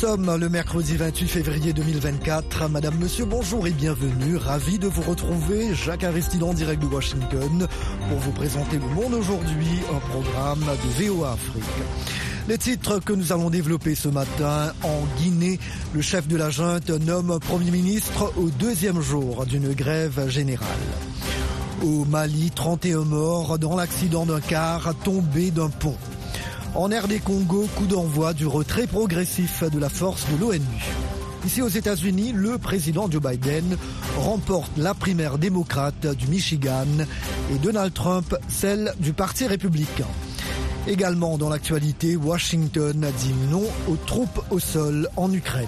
sommes 0.00 0.36
le 0.38 0.50
mercredi 0.50 0.94
28 0.94 1.26
février 1.26 1.72
2024. 1.72 2.68
Madame, 2.68 2.98
monsieur, 2.98 3.24
bonjour 3.24 3.66
et 3.66 3.70
bienvenue. 3.70 4.36
Ravi 4.36 4.78
de 4.78 4.88
vous 4.88 5.00
retrouver. 5.00 5.74
Jacques 5.74 6.04
Aristide 6.04 6.42
en 6.42 6.52
direct 6.52 6.82
de 6.82 6.86
Washington 6.86 7.66
pour 8.10 8.18
vous 8.18 8.32
présenter 8.32 8.76
Le 8.76 8.94
Monde 8.94 9.14
aujourd'hui, 9.14 9.80
un 9.90 9.98
programme 10.10 10.60
de 10.60 11.02
VOA 11.02 11.32
Afrique. 11.32 11.64
Les 12.46 12.58
titres 12.58 12.98
que 12.98 13.14
nous 13.14 13.32
allons 13.32 13.48
développer 13.48 13.94
ce 13.94 14.08
matin 14.08 14.74
en 14.82 15.22
Guinée, 15.22 15.58
le 15.94 16.02
chef 16.02 16.28
de 16.28 16.36
la 16.36 16.50
junte 16.50 16.90
nomme 16.90 17.38
Premier 17.40 17.70
ministre 17.70 18.34
au 18.36 18.50
deuxième 18.50 19.00
jour 19.00 19.46
d'une 19.46 19.72
grève 19.72 20.28
générale. 20.28 20.66
Au 21.82 22.04
Mali, 22.04 22.50
31 22.54 23.04
morts 23.04 23.58
dans 23.58 23.74
l'accident 23.74 24.26
d'un 24.26 24.40
car 24.40 24.94
tombé 25.04 25.50
d'un 25.50 25.70
pont. 25.70 25.96
En 26.76 26.88
RD 26.88 27.22
Congo, 27.24 27.66
coup 27.74 27.86
d'envoi 27.86 28.34
du 28.34 28.46
retrait 28.46 28.86
progressif 28.86 29.64
de 29.64 29.78
la 29.78 29.88
force 29.88 30.26
de 30.30 30.36
l'ONU. 30.36 30.60
Ici 31.46 31.62
aux 31.62 31.68
États-Unis, 31.68 32.32
le 32.34 32.58
président 32.58 33.10
Joe 33.10 33.22
Biden 33.22 33.78
remporte 34.18 34.70
la 34.76 34.92
primaire 34.92 35.38
démocrate 35.38 36.06
du 36.06 36.28
Michigan 36.28 36.86
et 37.50 37.58
Donald 37.62 37.94
Trump 37.94 38.36
celle 38.48 38.92
du 39.00 39.14
Parti 39.14 39.46
républicain. 39.46 40.06
Également 40.86 41.38
dans 41.38 41.48
l'actualité, 41.48 42.14
Washington 42.14 43.04
a 43.04 43.10
dit 43.10 43.34
non 43.50 43.64
aux 43.88 43.96
troupes 43.96 44.42
au 44.50 44.58
sol 44.58 45.08
en 45.16 45.32
Ukraine. 45.32 45.66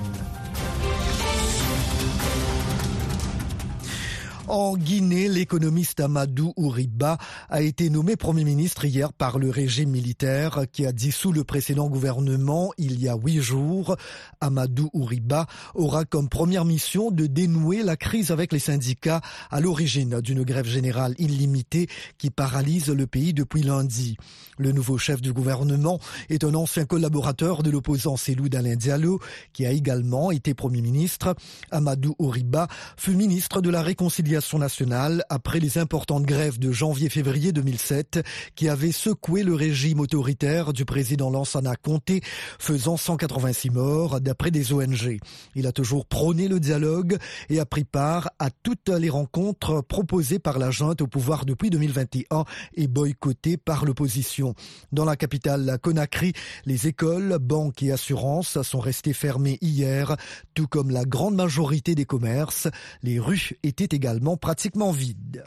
En 4.48 4.78
Guinée, 4.78 5.28
l'économiste 5.28 6.00
Amadou 6.00 6.54
Ouriba 6.56 7.18
a 7.50 7.60
été 7.60 7.90
nommé 7.90 8.16
Premier 8.16 8.44
ministre 8.44 8.86
hier 8.86 9.12
par 9.12 9.38
le 9.38 9.50
régime 9.50 9.90
militaire 9.90 10.62
qui 10.72 10.86
a 10.86 10.92
dissous 10.92 11.32
le 11.32 11.44
précédent 11.44 11.88
gouvernement 11.90 12.72
il 12.78 12.98
y 12.98 13.10
a 13.10 13.14
huit 13.14 13.42
jours. 13.42 13.94
Amadou 14.40 14.88
Ouriba 14.94 15.46
aura 15.74 16.06
comme 16.06 16.30
première 16.30 16.64
mission 16.64 17.10
de 17.10 17.26
dénouer 17.26 17.82
la 17.82 17.98
crise 17.98 18.30
avec 18.30 18.54
les 18.54 18.58
syndicats 18.58 19.20
à 19.50 19.60
l'origine 19.60 20.22
d'une 20.22 20.44
grève 20.44 20.66
générale 20.66 21.14
illimitée 21.18 21.86
qui 22.16 22.30
paralyse 22.30 22.88
le 22.88 23.06
pays 23.06 23.34
depuis 23.34 23.62
lundi. 23.62 24.16
Le 24.56 24.72
nouveau 24.72 24.96
chef 24.96 25.20
du 25.20 25.34
gouvernement 25.34 26.00
est 26.30 26.42
un 26.42 26.54
ancien 26.54 26.86
collaborateur 26.86 27.62
de 27.62 27.70
l'opposant 27.70 28.16
Selou 28.16 28.48
Dalin 28.48 28.76
Diallo 28.76 29.20
qui 29.52 29.66
a 29.66 29.72
également 29.72 30.30
été 30.30 30.54
Premier 30.54 30.80
ministre. 30.80 31.36
Amadou 31.70 32.14
Ouriba 32.18 32.66
fut 32.96 33.14
ministre 33.14 33.60
de 33.60 33.68
la 33.68 33.82
Réconciliation 33.82 34.37
nationale 34.58 35.24
après 35.28 35.58
les 35.58 35.78
importantes 35.78 36.24
grèves 36.24 36.58
de 36.58 36.70
janvier-février 36.70 37.52
2007 37.52 38.20
qui 38.54 38.68
avaient 38.68 38.92
secoué 38.92 39.42
le 39.42 39.54
régime 39.54 40.00
autoritaire 40.00 40.72
du 40.72 40.84
président 40.84 41.28
Lansana 41.30 41.74
Conté, 41.76 42.20
faisant 42.58 42.96
186 42.96 43.70
morts 43.70 44.20
d'après 44.20 44.50
des 44.50 44.72
ONG. 44.72 45.18
Il 45.54 45.66
a 45.66 45.72
toujours 45.72 46.06
prôné 46.06 46.46
le 46.46 46.60
dialogue 46.60 47.18
et 47.48 47.58
a 47.58 47.66
pris 47.66 47.84
part 47.84 48.30
à 48.38 48.50
toutes 48.50 48.88
les 48.88 49.10
rencontres 49.10 49.82
proposées 49.82 50.38
par 50.38 50.58
la 50.58 50.70
junte 50.70 51.02
au 51.02 51.06
pouvoir 51.06 51.44
depuis 51.44 51.70
2021 51.70 52.44
et 52.74 52.86
boycottées 52.86 53.56
par 53.56 53.84
l'opposition. 53.84 54.54
Dans 54.92 55.04
la 55.04 55.16
capitale 55.16 55.78
Conakry, 55.82 56.32
les 56.64 56.86
écoles, 56.86 57.38
banques 57.40 57.82
et 57.82 57.90
assurances 57.90 58.62
sont 58.62 58.80
restées 58.80 59.12
fermées 59.12 59.58
hier, 59.60 60.16
tout 60.54 60.68
comme 60.68 60.90
la 60.90 61.04
grande 61.04 61.34
majorité 61.34 61.94
des 61.94 62.04
commerces. 62.04 62.68
Les 63.02 63.18
rues 63.18 63.50
étaient 63.62 63.96
également 63.96 64.27
pratiquement 64.36 64.92
vide. 64.92 65.44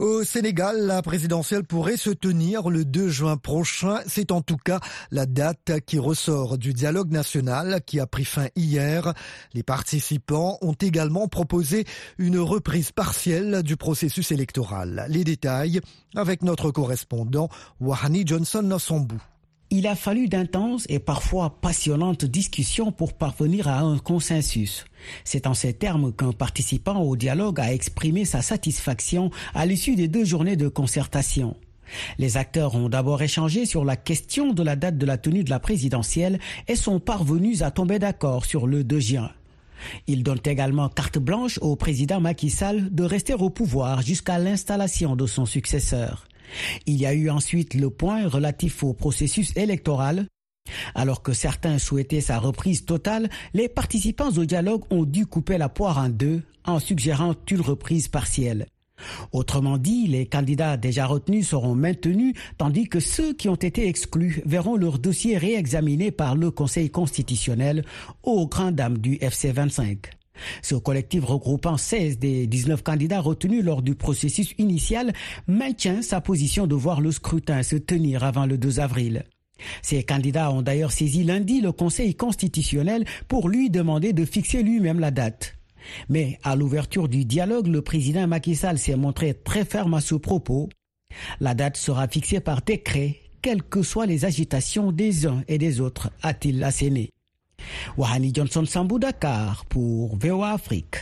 Au 0.00 0.24
Sénégal, 0.24 0.86
la 0.86 1.02
présidentielle 1.02 1.62
pourrait 1.62 1.98
se 1.98 2.08
tenir 2.08 2.70
le 2.70 2.86
2 2.86 3.10
juin 3.10 3.36
prochain. 3.36 3.98
C'est 4.06 4.32
en 4.32 4.40
tout 4.40 4.56
cas 4.56 4.80
la 5.10 5.26
date 5.26 5.72
qui 5.84 5.98
ressort 5.98 6.56
du 6.56 6.72
dialogue 6.72 7.10
national 7.10 7.82
qui 7.84 8.00
a 8.00 8.06
pris 8.06 8.24
fin 8.24 8.46
hier. 8.56 9.12
Les 9.52 9.62
participants 9.62 10.56
ont 10.62 10.72
également 10.72 11.28
proposé 11.28 11.84
une 12.16 12.38
reprise 12.38 12.92
partielle 12.92 13.62
du 13.62 13.76
processus 13.76 14.32
électoral. 14.32 15.04
Les 15.10 15.22
détails 15.22 15.82
avec 16.16 16.40
notre 16.40 16.70
correspondant 16.70 17.50
Wahani 17.78 18.22
Johnson 18.26 18.62
Nossambou. 18.62 19.20
Il 19.72 19.86
a 19.86 19.94
fallu 19.94 20.26
d'intenses 20.26 20.84
et 20.88 20.98
parfois 20.98 21.60
passionnantes 21.60 22.24
discussions 22.24 22.90
pour 22.90 23.12
parvenir 23.12 23.68
à 23.68 23.78
un 23.78 23.98
consensus. 23.98 24.84
C'est 25.22 25.46
en 25.46 25.54
ces 25.54 25.72
termes 25.74 26.12
qu'un 26.12 26.32
participant 26.32 26.98
au 27.00 27.14
dialogue 27.14 27.60
a 27.60 27.72
exprimé 27.72 28.24
sa 28.24 28.42
satisfaction 28.42 29.30
à 29.54 29.66
l'issue 29.66 29.94
des 29.94 30.08
deux 30.08 30.24
journées 30.24 30.56
de 30.56 30.66
concertation. 30.66 31.56
Les 32.18 32.36
acteurs 32.36 32.74
ont 32.74 32.88
d'abord 32.88 33.22
échangé 33.22 33.64
sur 33.64 33.84
la 33.84 33.94
question 33.94 34.52
de 34.52 34.62
la 34.64 34.74
date 34.74 34.98
de 34.98 35.06
la 35.06 35.18
tenue 35.18 35.44
de 35.44 35.50
la 35.50 35.60
présidentielle 35.60 36.40
et 36.66 36.74
sont 36.74 36.98
parvenus 36.98 37.62
à 37.62 37.70
tomber 37.70 38.00
d'accord 38.00 38.46
sur 38.46 38.66
le 38.66 38.82
2 38.82 38.98
juin. 38.98 39.30
Ils 40.08 40.24
donnent 40.24 40.40
également 40.44 40.88
carte 40.88 41.18
blanche 41.18 41.58
au 41.62 41.76
président 41.76 42.20
Macky 42.20 42.50
Sall 42.50 42.92
de 42.92 43.04
rester 43.04 43.34
au 43.34 43.50
pouvoir 43.50 44.02
jusqu'à 44.02 44.40
l'installation 44.40 45.14
de 45.14 45.26
son 45.26 45.46
successeur. 45.46 46.26
Il 46.86 46.96
y 46.96 47.06
a 47.06 47.14
eu 47.14 47.30
ensuite 47.30 47.74
le 47.74 47.90
point 47.90 48.26
relatif 48.28 48.82
au 48.82 48.92
processus 48.92 49.56
électoral. 49.56 50.26
Alors 50.94 51.22
que 51.22 51.32
certains 51.32 51.78
souhaitaient 51.78 52.20
sa 52.20 52.38
reprise 52.38 52.84
totale, 52.84 53.28
les 53.54 53.68
participants 53.68 54.30
au 54.30 54.44
dialogue 54.44 54.84
ont 54.90 55.04
dû 55.04 55.26
couper 55.26 55.58
la 55.58 55.68
poire 55.68 55.98
en 55.98 56.08
deux 56.08 56.42
en 56.64 56.78
suggérant 56.78 57.34
une 57.50 57.60
reprise 57.60 58.08
partielle. 58.08 58.66
Autrement 59.32 59.78
dit, 59.78 60.06
les 60.06 60.26
candidats 60.26 60.76
déjà 60.76 61.06
retenus 61.06 61.48
seront 61.48 61.74
maintenus, 61.74 62.34
tandis 62.58 62.86
que 62.86 63.00
ceux 63.00 63.32
qui 63.32 63.48
ont 63.48 63.54
été 63.54 63.88
exclus 63.88 64.42
verront 64.44 64.76
leur 64.76 64.98
dossier 64.98 65.38
réexaminé 65.38 66.10
par 66.10 66.36
le 66.36 66.50
Conseil 66.50 66.90
constitutionnel 66.90 67.84
au 68.22 68.46
grand 68.46 68.72
dam 68.72 68.98
du 68.98 69.16
FC 69.20 69.52
25. 69.52 70.19
Ce 70.62 70.74
collectif 70.74 71.24
regroupant 71.24 71.76
16 71.76 72.18
des 72.18 72.46
19 72.46 72.82
candidats 72.82 73.20
retenus 73.20 73.64
lors 73.64 73.82
du 73.82 73.94
processus 73.94 74.54
initial 74.58 75.12
maintient 75.46 76.02
sa 76.02 76.20
position 76.20 76.66
de 76.66 76.74
voir 76.74 77.00
le 77.00 77.12
scrutin 77.12 77.62
se 77.62 77.76
tenir 77.76 78.24
avant 78.24 78.46
le 78.46 78.58
2 78.58 78.80
avril. 78.80 79.24
Ces 79.82 80.02
candidats 80.04 80.50
ont 80.50 80.62
d'ailleurs 80.62 80.92
saisi 80.92 81.24
lundi 81.24 81.60
le 81.60 81.72
Conseil 81.72 82.14
constitutionnel 82.14 83.04
pour 83.28 83.48
lui 83.48 83.70
demander 83.70 84.12
de 84.12 84.24
fixer 84.24 84.62
lui-même 84.62 85.00
la 85.00 85.10
date. 85.10 85.56
Mais 86.08 86.38
à 86.42 86.56
l'ouverture 86.56 87.08
du 87.08 87.24
dialogue, 87.24 87.66
le 87.66 87.82
président 87.82 88.26
Macky 88.26 88.54
Sall 88.54 88.78
s'est 88.78 88.96
montré 88.96 89.34
très 89.34 89.64
ferme 89.64 89.94
à 89.94 90.00
ce 90.00 90.14
propos. 90.14 90.68
La 91.40 91.54
date 91.54 91.76
sera 91.76 92.06
fixée 92.08 92.40
par 92.40 92.62
décret, 92.62 93.16
quelles 93.42 93.62
que 93.62 93.82
soient 93.82 94.06
les 94.06 94.24
agitations 94.24 94.92
des 94.92 95.26
uns 95.26 95.42
et 95.48 95.58
des 95.58 95.80
autres, 95.80 96.10
a-t-il 96.22 96.62
asséné. 96.62 97.10
Wahani 97.96 98.32
Johnson 98.34 98.64
Sambou 98.66 98.98
Dakar 98.98 99.64
pour 99.66 100.16
VOA 100.16 100.52
Afrique. 100.52 100.96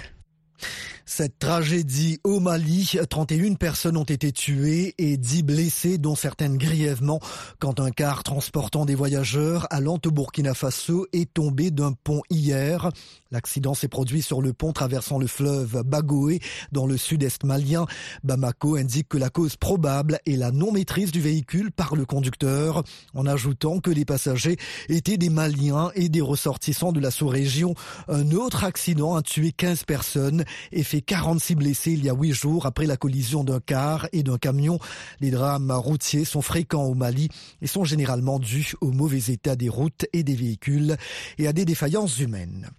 Cette 1.10 1.38
tragédie 1.38 2.20
au 2.22 2.38
Mali, 2.38 2.98
31 3.08 3.54
personnes 3.54 3.96
ont 3.96 4.04
été 4.04 4.30
tuées 4.30 4.94
et 4.98 5.16
10 5.16 5.42
blessées, 5.42 5.96
dont 5.96 6.14
certaines 6.14 6.58
grièvement, 6.58 7.18
quand 7.58 7.80
un 7.80 7.90
car 7.90 8.22
transportant 8.22 8.84
des 8.84 8.94
voyageurs 8.94 9.66
allant 9.70 9.98
au 10.04 10.10
Burkina 10.10 10.52
Faso 10.52 11.06
est 11.14 11.32
tombé 11.32 11.70
d'un 11.70 11.92
pont 11.92 12.20
hier. 12.28 12.90
L'accident 13.30 13.72
s'est 13.72 13.88
produit 13.88 14.20
sur 14.20 14.42
le 14.42 14.52
pont 14.52 14.74
traversant 14.74 15.18
le 15.18 15.26
fleuve 15.26 15.82
Bagoé 15.82 16.40
dans 16.72 16.86
le 16.86 16.98
sud-est 16.98 17.42
malien. 17.42 17.86
Bamako 18.22 18.76
indique 18.76 19.08
que 19.08 19.18
la 19.18 19.30
cause 19.30 19.56
probable 19.56 20.18
est 20.26 20.36
la 20.36 20.50
non-maîtrise 20.50 21.10
du 21.10 21.22
véhicule 21.22 21.72
par 21.72 21.96
le 21.96 22.04
conducteur, 22.04 22.84
en 23.14 23.24
ajoutant 23.24 23.80
que 23.80 23.90
les 23.90 24.04
passagers 24.04 24.58
étaient 24.90 25.16
des 25.16 25.30
Maliens 25.30 25.90
et 25.94 26.10
des 26.10 26.20
ressortissants 26.20 26.92
de 26.92 27.00
la 27.00 27.10
sous-région. 27.10 27.74
Un 28.08 28.30
autre 28.32 28.64
accident 28.64 29.16
a 29.16 29.22
tué 29.22 29.52
15 29.52 29.84
personnes 29.84 30.44
et 30.70 30.82
fait 30.82 30.97
46 31.02 31.54
blessés 31.54 31.92
il 31.92 32.04
y 32.04 32.08
a 32.08 32.14
8 32.14 32.32
jours 32.32 32.66
après 32.66 32.86
la 32.86 32.96
collision 32.96 33.44
d'un 33.44 33.60
car 33.60 34.08
et 34.12 34.22
d'un 34.22 34.38
camion. 34.38 34.78
Les 35.20 35.30
drames 35.30 35.70
routiers 35.70 36.24
sont 36.24 36.42
fréquents 36.42 36.84
au 36.84 36.94
Mali 36.94 37.28
et 37.62 37.66
sont 37.66 37.84
généralement 37.84 38.38
dus 38.38 38.74
au 38.80 38.90
mauvais 38.90 39.32
état 39.32 39.56
des 39.56 39.68
routes 39.68 40.06
et 40.12 40.22
des 40.22 40.34
véhicules 40.34 40.96
et 41.38 41.46
à 41.46 41.52
des 41.52 41.64
défaillances 41.64 42.18
humaines. 42.18 42.70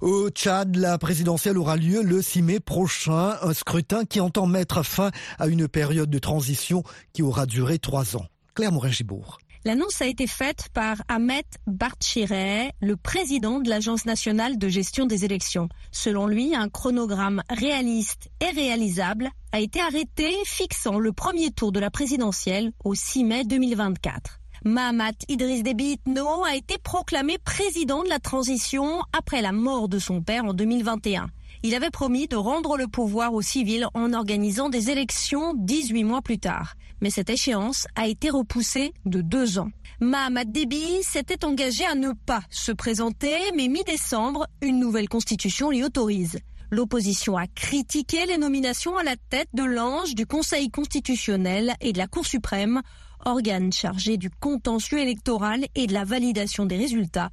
Au 0.00 0.30
Tchad, 0.30 0.76
la 0.76 0.98
présidentielle 0.98 1.58
aura 1.58 1.76
lieu 1.76 2.02
le 2.02 2.22
6 2.22 2.42
mai 2.42 2.60
prochain, 2.60 3.36
un 3.42 3.54
scrutin 3.54 4.04
qui 4.04 4.20
entend 4.20 4.46
mettre 4.46 4.82
fin 4.82 5.10
à 5.38 5.46
une 5.46 5.68
période 5.68 6.10
de 6.10 6.18
transition 6.18 6.82
qui 7.12 7.22
aura 7.22 7.46
duré 7.46 7.78
trois 7.78 8.16
ans. 8.16 8.26
Claire 8.54 8.72
Morin-Gibourg. 8.72 9.38
L'annonce 9.66 10.00
a 10.00 10.06
été 10.06 10.26
faite 10.26 10.70
par 10.72 11.02
Ahmet 11.08 11.44
Bartchireh, 11.66 12.72
le 12.80 12.96
président 12.96 13.60
de 13.60 13.68
l'Agence 13.68 14.06
nationale 14.06 14.56
de 14.56 14.68
gestion 14.68 15.04
des 15.04 15.26
élections. 15.26 15.68
Selon 15.92 16.26
lui, 16.26 16.54
un 16.54 16.70
chronogramme 16.70 17.42
réaliste 17.50 18.30
et 18.40 18.48
réalisable 18.54 19.28
a 19.52 19.60
été 19.60 19.78
arrêté 19.80 20.32
fixant 20.46 20.98
le 20.98 21.12
premier 21.12 21.50
tour 21.50 21.72
de 21.72 21.80
la 21.80 21.90
présidentielle 21.90 22.72
au 22.84 22.94
6 22.94 23.24
mai 23.24 23.44
2024. 23.44 24.40
Mahamat 24.64 25.12
Idriss 25.28 25.62
Déby 25.62 25.92
Itno 25.92 26.42
a 26.44 26.54
été 26.54 26.78
proclamé 26.78 27.36
président 27.36 28.02
de 28.02 28.08
la 28.08 28.18
transition 28.18 29.02
après 29.12 29.42
la 29.42 29.52
mort 29.52 29.90
de 29.90 29.98
son 29.98 30.22
père 30.22 30.46
en 30.46 30.54
2021. 30.54 31.28
Il 31.62 31.74
avait 31.74 31.90
promis 31.90 32.26
de 32.26 32.36
rendre 32.36 32.76
le 32.76 32.86
pouvoir 32.86 33.34
aux 33.34 33.42
civils 33.42 33.86
en 33.94 34.12
organisant 34.12 34.68
des 34.68 34.90
élections 34.90 35.54
18 35.54 36.04
mois 36.04 36.22
plus 36.22 36.38
tard. 36.38 36.74
Mais 37.00 37.10
cette 37.10 37.30
échéance 37.30 37.86
a 37.96 38.06
été 38.06 38.30
repoussée 38.30 38.92
de 39.04 39.20
deux 39.20 39.58
ans. 39.58 39.70
Mahamad 40.00 40.50
Déby 40.50 41.02
s'était 41.02 41.44
engagé 41.44 41.84
à 41.84 41.94
ne 41.94 42.12
pas 42.12 42.42
se 42.50 42.72
présenter, 42.72 43.36
mais 43.54 43.68
mi-décembre, 43.68 44.46
une 44.62 44.78
nouvelle 44.78 45.08
constitution 45.08 45.70
l'y 45.70 45.84
autorise. 45.84 46.38
L'opposition 46.70 47.36
a 47.36 47.46
critiqué 47.48 48.26
les 48.26 48.38
nominations 48.38 48.96
à 48.96 49.02
la 49.02 49.16
tête 49.16 49.48
de 49.52 49.64
l'ange 49.64 50.14
du 50.14 50.24
Conseil 50.24 50.70
constitutionnel 50.70 51.74
et 51.80 51.92
de 51.92 51.98
la 51.98 52.06
Cour 52.06 52.24
suprême, 52.24 52.80
organe 53.24 53.72
chargé 53.72 54.16
du 54.16 54.30
contentieux 54.30 55.00
électoral 55.00 55.66
et 55.74 55.86
de 55.86 55.92
la 55.92 56.04
validation 56.04 56.66
des 56.66 56.76
résultats, 56.76 57.30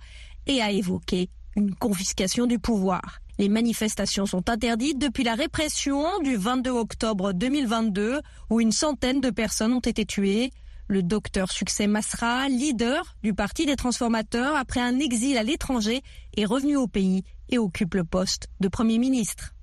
et 0.48 0.62
a 0.62 0.72
évoqué 0.72 1.30
une 1.56 1.76
confiscation 1.76 2.48
du 2.48 2.60
pouvoir. 2.60 3.20
Les 3.40 3.50
manifestations 3.50 4.26
sont 4.26 4.50
interdites 4.50 4.98
depuis 4.98 5.24
la 5.24 5.36
répression 5.36 6.04
du 6.24 6.36
22 6.36 6.72
octobre 6.72 7.34
2022 7.34 8.22
où 8.50 8.60
une 8.60 8.72
centaine 8.72 9.22
de 9.22 9.30
personnes 9.30 9.74
ont 9.74 9.80
été 9.80 10.06
tuées. 10.06 10.52
Le 10.88 11.04
docteur 11.04 11.52
Succès 11.52 11.86
Masra, 11.86 12.48
leader 12.50 13.16
du 13.22 13.36
Parti 13.36 13.68
des 13.68 13.76
transformateurs 13.76 14.56
après 14.56 14.80
un 14.80 15.00
exil 15.00 15.38
à 15.38 15.44
l'étranger, 15.44 16.02
est 16.36 16.46
revenu 16.46 16.78
au 16.78 16.88
pays 16.88 17.24
et 17.50 17.60
occupe 17.60 17.94
le 17.94 18.06
poste 18.06 18.48
de 18.60 18.70
Premier 18.70 18.98
ministre. 18.98 19.54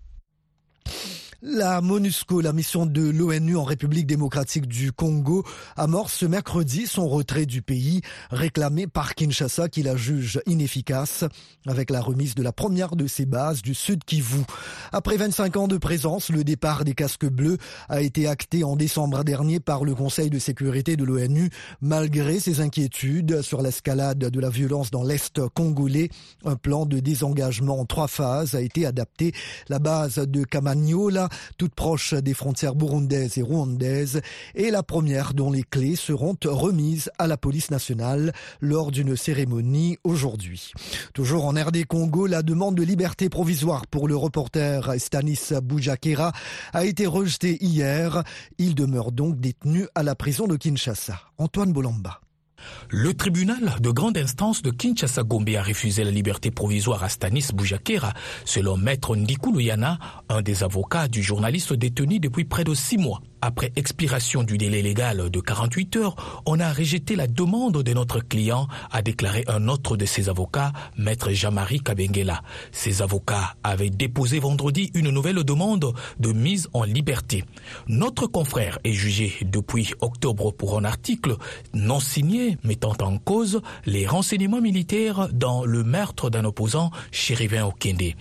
La 1.46 1.82
MONUSCO, 1.82 2.40
la 2.40 2.54
mission 2.54 2.86
de 2.86 3.02
l'ONU 3.02 3.58
en 3.58 3.64
République 3.64 4.06
démocratique 4.06 4.66
du 4.66 4.92
Congo, 4.92 5.44
amorce 5.76 6.14
ce 6.14 6.24
mercredi 6.24 6.86
son 6.86 7.06
retrait 7.06 7.44
du 7.44 7.60
pays, 7.60 8.00
réclamé 8.30 8.86
par 8.86 9.14
Kinshasa 9.14 9.68
qui 9.68 9.82
la 9.82 9.94
juge 9.94 10.40
inefficace, 10.46 11.26
avec 11.66 11.90
la 11.90 12.00
remise 12.00 12.34
de 12.34 12.42
la 12.42 12.52
première 12.52 12.96
de 12.96 13.06
ses 13.06 13.26
bases 13.26 13.60
du 13.60 13.74
Sud 13.74 14.04
Kivu. 14.04 14.40
Après 14.90 15.18
25 15.18 15.58
ans 15.58 15.68
de 15.68 15.76
présence, 15.76 16.30
le 16.30 16.44
départ 16.44 16.82
des 16.82 16.94
casques 16.94 17.28
bleus 17.28 17.58
a 17.90 18.00
été 18.00 18.26
acté 18.26 18.64
en 18.64 18.74
décembre 18.74 19.22
dernier 19.22 19.60
par 19.60 19.84
le 19.84 19.94
Conseil 19.94 20.30
de 20.30 20.38
sécurité 20.38 20.96
de 20.96 21.04
l'ONU, 21.04 21.50
malgré 21.82 22.40
ses 22.40 22.60
inquiétudes 22.60 23.42
sur 23.42 23.60
l'escalade 23.60 24.18
de 24.18 24.40
la 24.40 24.48
violence 24.48 24.90
dans 24.90 25.02
l'Est 25.02 25.46
congolais. 25.48 26.08
Un 26.46 26.56
plan 26.56 26.86
de 26.86 27.00
désengagement 27.00 27.80
en 27.80 27.84
trois 27.84 28.08
phases 28.08 28.54
a 28.54 28.62
été 28.62 28.86
adapté. 28.86 29.34
La 29.68 29.78
base 29.78 30.16
de 30.16 30.42
Kamanyola 30.42 31.28
toute 31.58 31.74
proche 31.74 32.14
des 32.14 32.34
frontières 32.34 32.74
burundaises 32.74 33.38
et 33.38 33.42
rwandaises, 33.42 34.20
et 34.54 34.70
la 34.70 34.82
première 34.82 35.34
dont 35.34 35.50
les 35.50 35.62
clés 35.62 35.96
seront 35.96 36.36
remises 36.44 37.10
à 37.18 37.26
la 37.26 37.36
police 37.36 37.70
nationale 37.70 38.32
lors 38.60 38.90
d'une 38.90 39.16
cérémonie 39.16 39.98
aujourd'hui. 40.04 40.72
Toujours 41.12 41.46
en 41.46 41.52
RD 41.52 41.84
Congo, 41.86 42.26
la 42.26 42.42
demande 42.42 42.74
de 42.74 42.82
liberté 42.82 43.28
provisoire 43.28 43.86
pour 43.86 44.08
le 44.08 44.16
reporter 44.16 44.94
Stanis 44.98 45.50
Boujakera 45.62 46.32
a 46.72 46.84
été 46.84 47.06
rejetée 47.06 47.58
hier. 47.64 48.24
Il 48.58 48.74
demeure 48.74 49.12
donc 49.12 49.40
détenu 49.40 49.86
à 49.94 50.02
la 50.02 50.14
prison 50.14 50.46
de 50.46 50.56
Kinshasa. 50.56 51.20
Antoine 51.38 51.72
Bolamba. 51.72 52.23
Le 52.90 53.14
tribunal 53.14 53.76
de 53.80 53.90
grande 53.90 54.16
instance 54.16 54.62
de 54.62 54.70
Kinshasa-Gombe 54.70 55.56
a 55.56 55.62
refusé 55.62 56.04
la 56.04 56.10
liberté 56.10 56.50
provisoire 56.50 57.02
à 57.02 57.08
Stanis 57.08 57.48
Boujakera, 57.52 58.12
selon 58.44 58.76
maître 58.76 59.16
Ndikou 59.16 59.52
Luyana, 59.52 59.98
un 60.28 60.42
des 60.42 60.62
avocats 60.62 61.08
du 61.08 61.22
journaliste 61.22 61.72
détenu 61.72 62.20
depuis 62.20 62.44
près 62.44 62.64
de 62.64 62.74
six 62.74 62.98
mois. 62.98 63.20
Après 63.46 63.72
expiration 63.76 64.42
du 64.42 64.56
délai 64.56 64.80
légal 64.80 65.28
de 65.28 65.38
48 65.38 65.96
heures, 65.96 66.42
on 66.46 66.60
a 66.60 66.72
rejeté 66.72 67.14
la 67.14 67.26
demande 67.26 67.82
de 67.82 67.92
notre 67.92 68.20
client, 68.20 68.68
a 68.90 69.02
déclaré 69.02 69.44
un 69.48 69.68
autre 69.68 69.98
de 69.98 70.06
ses 70.06 70.30
avocats, 70.30 70.72
maître 70.96 71.30
Jean-Marie 71.30 71.80
Kabengela. 71.80 72.40
Ses 72.72 73.02
avocats 73.02 73.54
avaient 73.62 73.90
déposé 73.90 74.38
vendredi 74.38 74.90
une 74.94 75.10
nouvelle 75.10 75.44
demande 75.44 75.92
de 76.18 76.32
mise 76.32 76.70
en 76.72 76.84
liberté. 76.84 77.44
Notre 77.86 78.26
confrère 78.26 78.78
est 78.82 78.94
jugé 78.94 79.34
depuis 79.42 79.92
octobre 80.00 80.50
pour 80.50 80.78
un 80.78 80.84
article 80.86 81.36
non 81.74 82.00
signé 82.00 82.56
mettant 82.64 82.96
en 83.02 83.18
cause 83.18 83.60
les 83.84 84.06
renseignements 84.06 84.62
militaires 84.62 85.28
dans 85.34 85.66
le 85.66 85.84
meurtre 85.84 86.30
d'un 86.30 86.46
opposant, 86.46 86.90
Chérivin 87.12 87.66
Okende. 87.66 88.14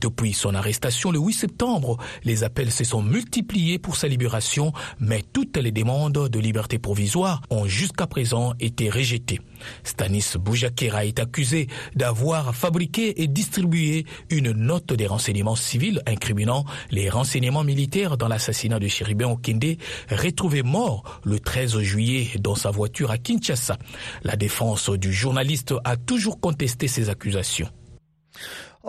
Depuis 0.00 0.34
son 0.34 0.54
arrestation 0.54 1.10
le 1.10 1.18
8 1.18 1.32
septembre, 1.32 1.96
les 2.22 2.44
appels 2.44 2.70
se 2.70 2.84
sont 2.84 3.02
multipliés 3.02 3.80
pour 3.80 3.96
sa 3.96 4.06
libération 4.06 4.67
mais 5.00 5.22
toutes 5.32 5.56
les 5.56 5.72
demandes 5.72 6.28
de 6.28 6.38
liberté 6.38 6.78
provisoire 6.78 7.42
ont 7.50 7.66
jusqu'à 7.66 8.06
présent 8.06 8.54
été 8.60 8.90
rejetées. 8.90 9.40
Stanis 9.84 10.34
Boujakera 10.38 11.04
est 11.04 11.18
accusé 11.18 11.68
d'avoir 11.94 12.54
fabriqué 12.54 13.22
et 13.22 13.26
distribué 13.26 14.06
une 14.30 14.52
note 14.52 14.92
des 14.92 15.06
renseignements 15.06 15.56
civils 15.56 16.02
incriminant 16.06 16.64
les 16.90 17.08
renseignements 17.08 17.64
militaires 17.64 18.16
dans 18.16 18.28
l'assassinat 18.28 18.78
de 18.78 18.88
Chéribin 18.88 19.28
Okende, 19.28 19.76
retrouvé 20.10 20.62
mort 20.62 21.20
le 21.24 21.40
13 21.40 21.80
juillet 21.80 22.30
dans 22.38 22.54
sa 22.54 22.70
voiture 22.70 23.10
à 23.10 23.18
Kinshasa. 23.18 23.76
La 24.22 24.36
défense 24.36 24.90
du 24.90 25.12
journaliste 25.12 25.74
a 25.84 25.96
toujours 25.96 26.40
contesté 26.40 26.88
ces 26.88 27.10
accusations. 27.10 27.68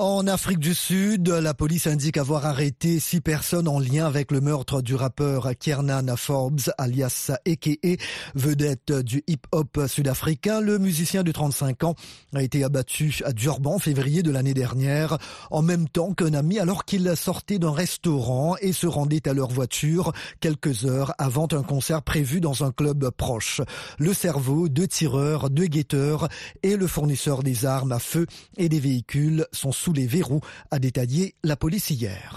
En 0.01 0.28
Afrique 0.28 0.60
du 0.60 0.74
Sud, 0.74 1.28
la 1.28 1.54
police 1.54 1.86
indique 1.86 2.16
avoir 2.16 2.46
arrêté 2.46 3.01
six 3.01 3.19
personnes 3.19 3.68
en 3.68 3.80
lien 3.80 4.06
avec 4.06 4.31
le 4.31 4.40
meurtre 4.40 4.81
du 4.81 4.96
rappeur 4.96 5.50
Kiernan 5.60 6.16
Forbes, 6.16 6.72
alias 6.78 7.31
Eke, 7.44 8.00
vedette 8.34 8.94
du 8.94 9.25
hip-hop 9.28 9.78
sud-africain. 9.90 10.62
Le 10.62 10.80
musicien 10.80 11.24
de 11.24 11.34
35 11.34 11.84
ans 11.84 11.96
a 12.34 12.42
été 12.42 12.63
abattu 12.63 13.19
à 13.25 13.34
Durban 13.34 13.75
en 13.75 13.80
février 13.80 14.24
de 14.24 14.31
l'année 14.31 14.54
dernière, 14.54 15.18
en 15.51 15.62
même 15.62 15.90
temps 15.90 16.13
qu'un 16.13 16.34
ami 16.34 16.60
alors 16.60 16.86
qu'il 16.86 17.13
sortait 17.18 17.60
d'un 17.60 17.74
restaurant 17.74 18.56
et 18.62 18.72
se 18.72 18.88
rendait 18.88 19.28
à 19.28 19.34
leur 19.34 19.50
voiture 19.50 20.13
quelques 20.40 20.86
heures 20.86 21.13
avant 21.18 21.50
un 21.52 21.62
concert 21.62 22.04
prévu 22.04 22.40
dans 22.40 22.63
un 22.63 22.72
club 22.72 23.10
proche. 23.10 23.60
Le 23.98 24.13
cerveau, 24.13 24.69
deux 24.69 24.88
tireurs, 24.88 25.50
deux 25.50 25.68
guetteurs 25.68 26.30
et 26.63 26.78
le 26.78 26.88
fournisseur 26.88 27.44
des 27.44 27.66
armes 27.66 27.92
à 27.92 28.00
feu 28.00 28.28
et 28.56 28.69
des 28.69 28.80
véhicules 28.80 29.45
sont 29.52 29.74
sous 29.74 29.88
les 29.94 30.07
verrous, 30.07 30.41
a 30.71 30.80
détaillé 30.80 31.36
la 31.44 31.56
police 31.56 31.89
hier. 31.89 32.33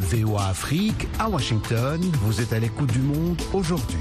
VOA 0.00 0.46
Afrique, 0.48 1.08
à 1.18 1.28
Washington, 1.28 2.00
vous 2.22 2.40
êtes 2.40 2.52
à 2.52 2.58
l'écoute 2.58 2.92
du 2.92 3.00
monde 3.00 3.40
aujourd'hui. 3.52 3.98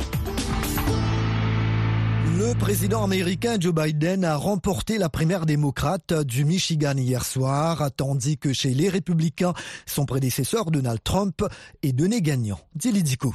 Le 2.37 2.53
président 2.53 3.03
américain 3.03 3.55
Joe 3.59 3.73
Biden 3.73 4.25
a 4.25 4.35
remporté 4.35 4.97
la 4.97 5.09
primaire 5.09 5.45
démocrate 5.45 6.13
du 6.13 6.43
Michigan 6.43 6.95
hier 6.97 7.23
soir, 7.23 7.89
tandis 7.95 8.37
que 8.37 8.51
chez 8.51 8.73
les 8.73 8.89
républicains, 8.89 9.53
son 9.85 10.05
prédécesseur 10.05 10.69
Donald 10.69 10.99
Trump 11.01 11.43
est 11.81 11.93
donné 11.93 12.21
gagnant. 12.21 12.59
Dilidiko. 12.75 13.33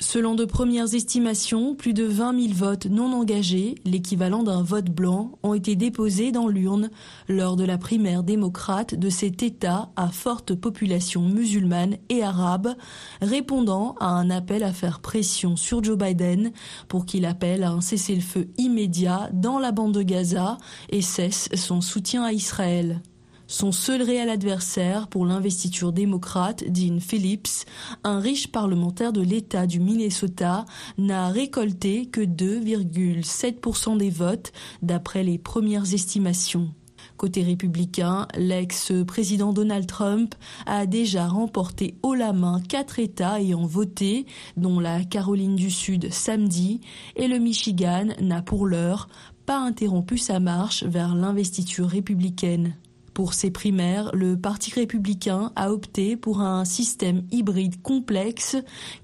Selon 0.00 0.34
de 0.34 0.44
premières 0.44 0.92
estimations, 0.92 1.76
plus 1.76 1.94
de 1.94 2.02
20 2.02 2.48
000 2.48 2.54
votes 2.54 2.86
non 2.86 3.12
engagés, 3.12 3.76
l'équivalent 3.84 4.42
d'un 4.42 4.60
vote 4.60 4.90
blanc, 4.90 5.38
ont 5.44 5.54
été 5.54 5.76
déposés 5.76 6.32
dans 6.32 6.48
l'urne 6.48 6.90
lors 7.28 7.54
de 7.54 7.64
la 7.64 7.78
primaire 7.78 8.24
démocrate 8.24 8.96
de 8.96 9.08
cet 9.08 9.44
État 9.44 9.92
à 9.94 10.08
forte 10.08 10.56
population 10.56 11.22
musulmane 11.22 11.96
et 12.08 12.24
arabe, 12.24 12.74
répondant 13.22 13.94
à 14.00 14.08
un 14.08 14.30
appel 14.30 14.64
à 14.64 14.72
faire 14.72 14.98
pression 14.98 15.54
sur 15.54 15.82
Joe 15.82 15.96
Biden 15.96 16.50
pour 16.88 17.06
qu'il 17.06 17.24
appelle 17.24 17.62
à 17.62 17.70
un 17.70 17.80
cessez-le-feu 17.80 18.48
immédiat 18.58 19.30
dans 19.32 19.60
la 19.60 19.70
bande 19.70 19.94
de 19.94 20.02
Gaza 20.02 20.58
et 20.90 21.02
cesse 21.02 21.48
son 21.54 21.80
soutien 21.80 22.24
à 22.24 22.32
Israël. 22.32 23.00
Son 23.46 23.72
seul 23.72 24.00
réel 24.00 24.30
adversaire 24.30 25.06
pour 25.06 25.26
l'investiture 25.26 25.92
démocrate, 25.92 26.64
Dean 26.66 26.98
Phillips, 26.98 27.66
un 28.02 28.18
riche 28.18 28.50
parlementaire 28.50 29.12
de 29.12 29.20
l'État 29.20 29.66
du 29.66 29.80
Minnesota, 29.80 30.64
n'a 30.96 31.28
récolté 31.28 32.06
que 32.06 32.22
2,7% 32.22 33.98
des 33.98 34.08
votes 34.08 34.52
d'après 34.80 35.22
les 35.22 35.36
premières 35.36 35.92
estimations. 35.92 36.72
Côté 37.18 37.42
républicain, 37.42 38.26
l'ex-président 38.34 39.52
Donald 39.52 39.86
Trump 39.86 40.34
a 40.64 40.86
déjà 40.86 41.28
remporté 41.28 41.96
haut 42.02 42.14
la 42.14 42.32
main 42.32 42.60
quatre 42.66 42.98
États 42.98 43.40
ayant 43.40 43.66
voté, 43.66 44.24
dont 44.56 44.80
la 44.80 45.04
Caroline 45.04 45.54
du 45.54 45.70
Sud 45.70 46.10
samedi, 46.10 46.80
et 47.14 47.28
le 47.28 47.38
Michigan 47.38 48.08
n'a 48.20 48.40
pour 48.40 48.66
l'heure 48.66 49.08
pas 49.44 49.58
interrompu 49.58 50.16
sa 50.16 50.40
marche 50.40 50.82
vers 50.84 51.14
l'investiture 51.14 51.88
républicaine. 51.88 52.74
Pour 53.14 53.32
ces 53.32 53.52
primaires, 53.52 54.10
le 54.12 54.36
Parti 54.36 54.72
républicain 54.72 55.52
a 55.54 55.70
opté 55.70 56.16
pour 56.16 56.40
un 56.40 56.64
système 56.64 57.22
hybride 57.30 57.80
complexe 57.80 58.56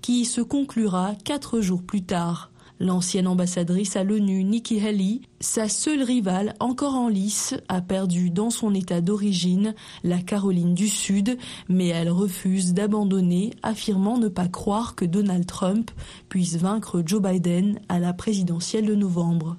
qui 0.02 0.24
se 0.24 0.40
conclura 0.40 1.14
quatre 1.24 1.60
jours 1.60 1.84
plus 1.84 2.02
tard. 2.02 2.50
L'ancienne 2.80 3.28
ambassadrice 3.28 3.94
à 3.94 4.02
l'ONU, 4.02 4.42
Nikki 4.42 4.84
Haley, 4.84 5.20
sa 5.38 5.68
seule 5.68 6.02
rivale 6.02 6.54
encore 6.58 6.96
en 6.96 7.08
lice, 7.08 7.54
a 7.68 7.80
perdu 7.82 8.30
dans 8.30 8.50
son 8.50 8.74
état 8.74 9.00
d'origine 9.00 9.74
la 10.02 10.18
Caroline 10.18 10.74
du 10.74 10.88
Sud, 10.88 11.38
mais 11.68 11.88
elle 11.88 12.10
refuse 12.10 12.74
d'abandonner, 12.74 13.52
affirmant 13.62 14.18
ne 14.18 14.28
pas 14.28 14.48
croire 14.48 14.96
que 14.96 15.04
Donald 15.04 15.46
Trump 15.46 15.90
puisse 16.28 16.56
vaincre 16.56 17.00
Joe 17.06 17.22
Biden 17.22 17.78
à 17.88 18.00
la 18.00 18.12
présidentielle 18.12 18.86
de 18.86 18.94
novembre. 18.96 19.56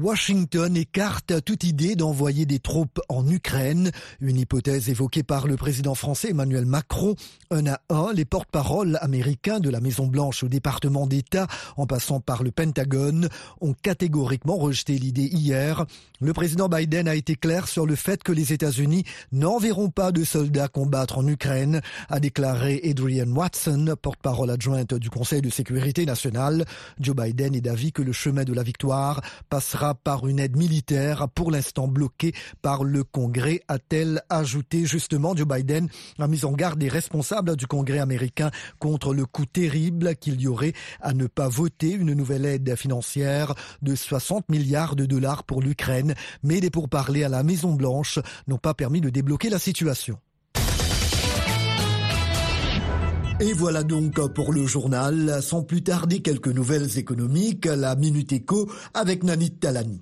Washington 0.00 0.76
écarte 0.76 1.44
toute 1.44 1.64
idée 1.64 1.96
d'envoyer 1.96 2.46
des 2.46 2.60
troupes 2.60 3.00
en 3.08 3.26
Ukraine, 3.28 3.90
une 4.20 4.38
hypothèse 4.38 4.88
évoquée 4.88 5.24
par 5.24 5.48
le 5.48 5.56
président 5.56 5.96
français 5.96 6.30
Emmanuel 6.30 6.66
Macron. 6.66 7.16
Un 7.50 7.66
à 7.66 7.80
un, 7.90 8.12
les 8.12 8.24
porte-paroles 8.24 8.96
américains 9.00 9.58
de 9.58 9.70
la 9.70 9.80
Maison-Blanche 9.80 10.44
au 10.44 10.48
département 10.48 11.08
d'État, 11.08 11.48
en 11.76 11.86
passant 11.86 12.20
par 12.20 12.44
le 12.44 12.52
Pentagone, 12.52 13.28
ont 13.60 13.74
catégoriquement 13.74 14.56
rejeté 14.56 14.96
l'idée 14.98 15.26
hier. 15.32 15.84
Le 16.20 16.32
président 16.32 16.68
Biden 16.68 17.08
a 17.08 17.16
été 17.16 17.34
clair 17.34 17.66
sur 17.66 17.84
le 17.84 17.96
fait 17.96 18.22
que 18.22 18.32
les 18.32 18.52
États-Unis 18.52 19.04
n'enverront 19.32 19.90
pas 19.90 20.12
de 20.12 20.22
soldats 20.22 20.68
combattre 20.68 21.18
en 21.18 21.26
Ukraine, 21.26 21.80
a 22.08 22.20
déclaré 22.20 22.80
Adrian 22.84 23.30
Watson, 23.30 23.96
porte-parole 24.00 24.50
adjointe 24.50 24.94
du 24.94 25.10
Conseil 25.10 25.42
de 25.42 25.50
sécurité 25.50 26.06
nationale. 26.06 26.66
Joe 27.00 27.16
Biden 27.16 27.56
est 27.56 27.60
d'avis 27.60 27.90
que 27.90 28.02
le 28.02 28.12
chemin 28.12 28.44
de 28.44 28.52
la 28.52 28.62
victoire 28.62 29.22
passera 29.48 29.87
par 29.94 30.26
une 30.26 30.38
aide 30.38 30.56
militaire 30.56 31.28
pour 31.34 31.50
l'instant 31.50 31.88
bloquée 31.88 32.32
par 32.62 32.84
le 32.84 33.04
Congrès, 33.04 33.60
a-t-elle 33.68 34.22
ajouté. 34.30 34.84
Justement, 34.84 35.34
Joe 35.36 35.46
Biden 35.46 35.88
a 36.18 36.28
mis 36.28 36.44
en 36.44 36.52
garde 36.52 36.80
les 36.80 36.88
responsables 36.88 37.56
du 37.56 37.66
Congrès 37.66 37.98
américain 37.98 38.50
contre 38.78 39.14
le 39.14 39.26
coût 39.26 39.46
terrible 39.46 40.16
qu'il 40.16 40.40
y 40.40 40.46
aurait 40.46 40.74
à 41.00 41.12
ne 41.14 41.26
pas 41.26 41.48
voter 41.48 41.90
une 41.90 42.14
nouvelle 42.14 42.44
aide 42.44 42.74
financière 42.76 43.54
de 43.82 43.94
60 43.94 44.48
milliards 44.48 44.96
de 44.96 45.06
dollars 45.06 45.44
pour 45.44 45.62
l'Ukraine, 45.62 46.14
mais 46.42 46.60
les 46.60 46.70
pourparlers 46.70 47.24
à 47.24 47.28
la 47.28 47.42
Maison-Blanche 47.42 48.18
n'ont 48.46 48.58
pas 48.58 48.74
permis 48.74 49.00
de 49.00 49.10
débloquer 49.10 49.50
la 49.50 49.58
situation. 49.58 50.18
Et 53.40 53.52
voilà 53.52 53.84
donc 53.84 54.20
pour 54.34 54.52
le 54.52 54.66
journal. 54.66 55.40
Sans 55.42 55.62
plus 55.62 55.82
tarder, 55.82 56.20
quelques 56.22 56.48
nouvelles 56.48 56.98
économiques. 56.98 57.66
La 57.66 57.94
Minute 57.94 58.32
Éco 58.32 58.68
avec 58.94 59.22
Nanit 59.22 59.52
Talani. 59.52 60.00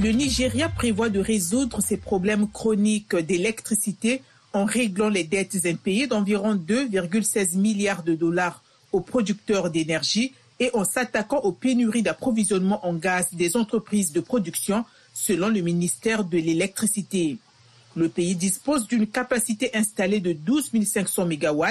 Le 0.00 0.10
Nigeria 0.10 0.68
prévoit 0.68 1.08
de 1.08 1.18
résoudre 1.18 1.80
ses 1.80 1.96
problèmes 1.96 2.48
chroniques 2.48 3.16
d'électricité 3.16 4.22
en 4.52 4.64
réglant 4.64 5.08
les 5.08 5.24
dettes 5.24 5.66
impayées 5.66 6.06
d'environ 6.06 6.54
2,16 6.54 7.58
milliards 7.58 8.04
de 8.04 8.14
dollars 8.14 8.62
aux 8.92 9.00
producteurs 9.00 9.70
d'énergie 9.70 10.34
et 10.60 10.70
en 10.72 10.84
s'attaquant 10.84 11.40
aux 11.40 11.52
pénuries 11.52 12.02
d'approvisionnement 12.02 12.86
en 12.86 12.94
gaz 12.94 13.26
des 13.32 13.56
entreprises 13.56 14.12
de 14.12 14.20
production, 14.20 14.84
selon 15.14 15.48
le 15.48 15.62
ministère 15.62 16.22
de 16.22 16.38
l'Électricité. 16.38 17.38
Le 17.98 18.08
pays 18.08 18.36
dispose 18.36 18.86
d'une 18.86 19.08
capacité 19.08 19.76
installée 19.76 20.20
de 20.20 20.32
12 20.32 20.70
500 20.84 21.26
MW, 21.26 21.64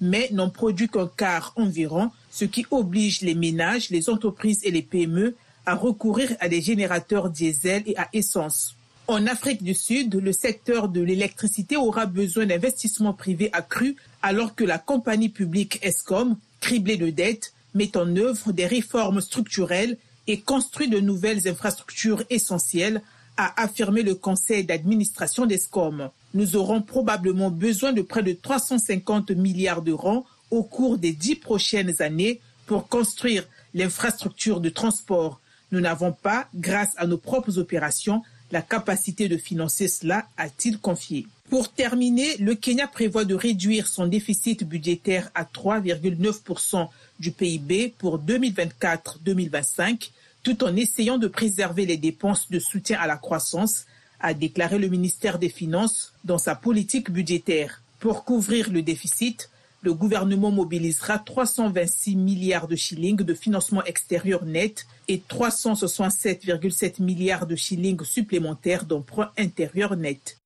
mais 0.00 0.30
n'en 0.32 0.48
produit 0.48 0.88
qu'un 0.88 1.10
quart 1.14 1.52
environ, 1.56 2.10
ce 2.30 2.46
qui 2.46 2.64
oblige 2.70 3.20
les 3.20 3.34
ménages, 3.34 3.90
les 3.90 4.08
entreprises 4.08 4.60
et 4.64 4.70
les 4.70 4.80
PME 4.80 5.36
à 5.66 5.74
recourir 5.74 6.34
à 6.40 6.48
des 6.48 6.62
générateurs 6.62 7.28
diesel 7.28 7.82
et 7.84 7.98
à 7.98 8.08
essence. 8.14 8.76
En 9.08 9.26
Afrique 9.26 9.62
du 9.62 9.74
Sud, 9.74 10.14
le 10.14 10.32
secteur 10.32 10.88
de 10.88 11.02
l'électricité 11.02 11.76
aura 11.76 12.06
besoin 12.06 12.46
d'investissements 12.46 13.12
privés 13.12 13.50
accrus 13.52 13.94
alors 14.22 14.54
que 14.54 14.64
la 14.64 14.78
compagnie 14.78 15.28
publique 15.28 15.80
ESCOM, 15.82 16.38
criblée 16.60 16.96
de 16.96 17.10
dettes, 17.10 17.52
met 17.74 17.94
en 17.94 18.16
œuvre 18.16 18.52
des 18.52 18.66
réformes 18.66 19.20
structurelles 19.20 19.98
et 20.28 20.40
construit 20.40 20.88
de 20.88 20.98
nouvelles 20.98 21.46
infrastructures 21.46 22.22
essentielles 22.30 23.02
a 23.38 23.62
affirmé 23.62 24.02
le 24.02 24.14
conseil 24.16 24.64
d'administration 24.64 25.46
d'ESCOM. 25.46 26.10
Nous 26.34 26.56
aurons 26.56 26.82
probablement 26.82 27.50
besoin 27.50 27.92
de 27.92 28.02
près 28.02 28.22
de 28.22 28.32
350 28.32 29.30
milliards 29.30 29.80
d'euros 29.80 30.26
au 30.50 30.62
cours 30.64 30.98
des 30.98 31.12
dix 31.12 31.36
prochaines 31.36 32.02
années 32.02 32.40
pour 32.66 32.88
construire 32.88 33.46
l'infrastructure 33.74 34.60
de 34.60 34.68
transport. 34.68 35.40
Nous 35.70 35.80
n'avons 35.80 36.12
pas, 36.12 36.48
grâce 36.54 36.92
à 36.96 37.06
nos 37.06 37.16
propres 37.16 37.58
opérations, 37.58 38.22
la 38.50 38.60
capacité 38.62 39.28
de 39.28 39.36
financer 39.36 39.88
cela, 39.88 40.26
a-t-il 40.36 40.78
confié. 40.78 41.26
Pour 41.48 41.70
terminer, 41.70 42.36
le 42.38 42.54
Kenya 42.54 42.88
prévoit 42.88 43.24
de 43.24 43.34
réduire 43.34 43.86
son 43.86 44.06
déficit 44.06 44.64
budgétaire 44.64 45.30
à 45.34 45.44
3,9% 45.44 46.88
du 47.20 47.30
PIB 47.30 47.94
pour 47.98 48.18
2024-2025 48.18 50.10
tout 50.42 50.64
en 50.64 50.74
essayant 50.76 51.18
de 51.18 51.28
préserver 51.28 51.86
les 51.86 51.96
dépenses 51.96 52.50
de 52.50 52.58
soutien 52.58 52.98
à 53.00 53.06
la 53.06 53.16
croissance, 53.16 53.86
a 54.20 54.34
déclaré 54.34 54.78
le 54.78 54.88
ministère 54.88 55.38
des 55.38 55.48
Finances 55.48 56.12
dans 56.24 56.38
sa 56.38 56.54
politique 56.54 57.10
budgétaire. 57.10 57.82
Pour 58.00 58.24
couvrir 58.24 58.70
le 58.70 58.82
déficit, 58.82 59.50
le 59.82 59.94
gouvernement 59.94 60.50
mobilisera 60.50 61.18
326 61.18 62.16
milliards 62.16 62.66
de 62.66 62.74
shillings 62.74 63.22
de 63.22 63.34
financement 63.34 63.84
extérieur 63.84 64.44
net 64.44 64.86
et 65.06 65.22
367,7 65.28 67.00
milliards 67.00 67.46
de 67.46 67.54
shillings 67.54 68.02
supplémentaires 68.04 68.84
d'emprunt 68.84 69.30
intérieur 69.38 69.96
net. 69.96 70.38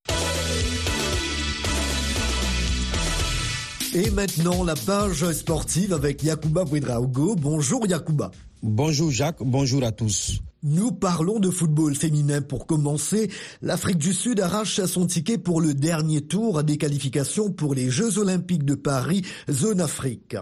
Et 3.94 4.10
maintenant, 4.10 4.64
la 4.64 4.74
page 4.74 5.30
sportive 5.32 5.92
avec 5.92 6.22
Yakuba 6.22 6.64
Ouedraogo. 6.64 7.36
Bonjour 7.36 7.86
Yakuba. 7.86 8.30
Bonjour 8.62 9.10
Jacques, 9.10 9.42
bonjour 9.42 9.82
à 9.82 9.90
tous. 9.90 10.40
Nous 10.62 10.92
parlons 10.92 11.40
de 11.40 11.50
football 11.50 11.96
féminin 11.96 12.42
pour 12.42 12.68
commencer. 12.68 13.28
L'Afrique 13.60 13.98
du 13.98 14.12
Sud 14.12 14.38
arrache 14.38 14.80
son 14.84 15.04
ticket 15.06 15.36
pour 15.36 15.60
le 15.60 15.74
dernier 15.74 16.20
tour 16.20 16.62
des 16.62 16.76
qualifications 16.76 17.50
pour 17.50 17.74
les 17.74 17.90
Jeux 17.90 18.18
Olympiques 18.18 18.64
de 18.64 18.76
Paris, 18.76 19.22
zone 19.50 19.80
Afrique. 19.80 20.36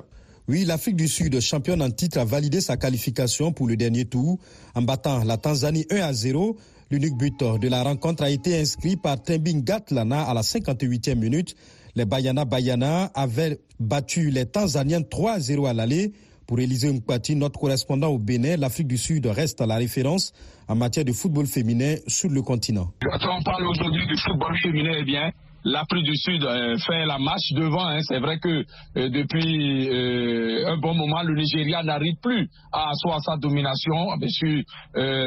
Oui, 0.49 0.67
l'Afrique 0.67 0.97
du 0.97 1.09
Sud, 1.09 1.41
championne 1.41 1.81
en 1.81 1.91
titre, 1.91 2.19
a 2.19 2.27
validé 2.27 2.61
sa 2.61 2.77
qualification 2.77 3.53
pour 3.53 3.67
le 3.67 3.79
dernier 3.79 4.05
tour 4.05 4.39
en 4.75 4.83
battant 4.83 5.25
la 5.25 5.39
Tanzanie 5.39 5.87
1 5.91 5.97
à 5.97 6.13
0. 6.13 6.59
L'unique 6.91 7.17
but 7.17 7.41
de 7.41 7.69
la 7.69 7.83
rencontre 7.83 8.23
a 8.23 8.29
été 8.29 8.61
inscrit 8.61 8.99
par 8.99 9.23
Tembing 9.23 9.65
Gatlana 9.65 10.25
à 10.25 10.35
la 10.35 10.43
58e 10.43 11.15
minute. 11.15 11.55
Les 11.95 12.05
Bayana 12.05 12.45
Bayana 12.45 13.11
avaient 13.15 13.61
battu 13.79 14.31
les 14.31 14.45
Tanzaniens 14.45 15.03
3 15.03 15.33
à 15.33 15.41
0 15.41 15.67
à 15.67 15.73
l'aller. 15.73 16.13
Pour 16.51 16.59
Élisée 16.59 16.93
Mpati, 16.93 17.37
notre 17.37 17.61
correspondant 17.61 18.09
au 18.09 18.19
Bénin, 18.19 18.57
l'Afrique 18.57 18.89
du 18.89 18.99
Sud 18.99 19.25
reste 19.27 19.61
la 19.61 19.77
référence 19.77 20.33
en 20.67 20.75
matière 20.75 21.05
de 21.05 21.13
football 21.13 21.47
féminin 21.47 21.95
sur 22.09 22.29
le 22.29 22.43
continent. 22.43 22.91
Quand 23.01 23.39
on 23.39 23.41
parle 23.45 23.69
aujourd'hui 23.69 24.05
du 24.09 24.17
football 24.17 24.59
féminin, 24.61 24.95
eh 24.99 25.05
bien, 25.05 25.31
l'Afrique 25.65 26.05
du 26.05 26.17
Sud 26.17 26.45
euh, 26.45 26.77
fait 26.79 27.05
la 27.07 27.19
marche 27.19 27.53
devant. 27.53 27.87
Hein. 27.87 28.01
C'est 28.03 28.19
vrai 28.19 28.39
que 28.39 28.49
euh, 28.49 29.09
depuis 29.09 29.89
euh, 29.89 30.73
un 30.73 30.77
bon 30.79 30.95
moment, 30.95 31.23
le 31.23 31.35
Nigeria 31.35 31.83
n'arrive 31.83 32.17
plus 32.23 32.49
à 32.73 32.91
asseoir 32.91 33.21
sa 33.21 33.37
domination 33.37 34.09
sur 34.29 34.63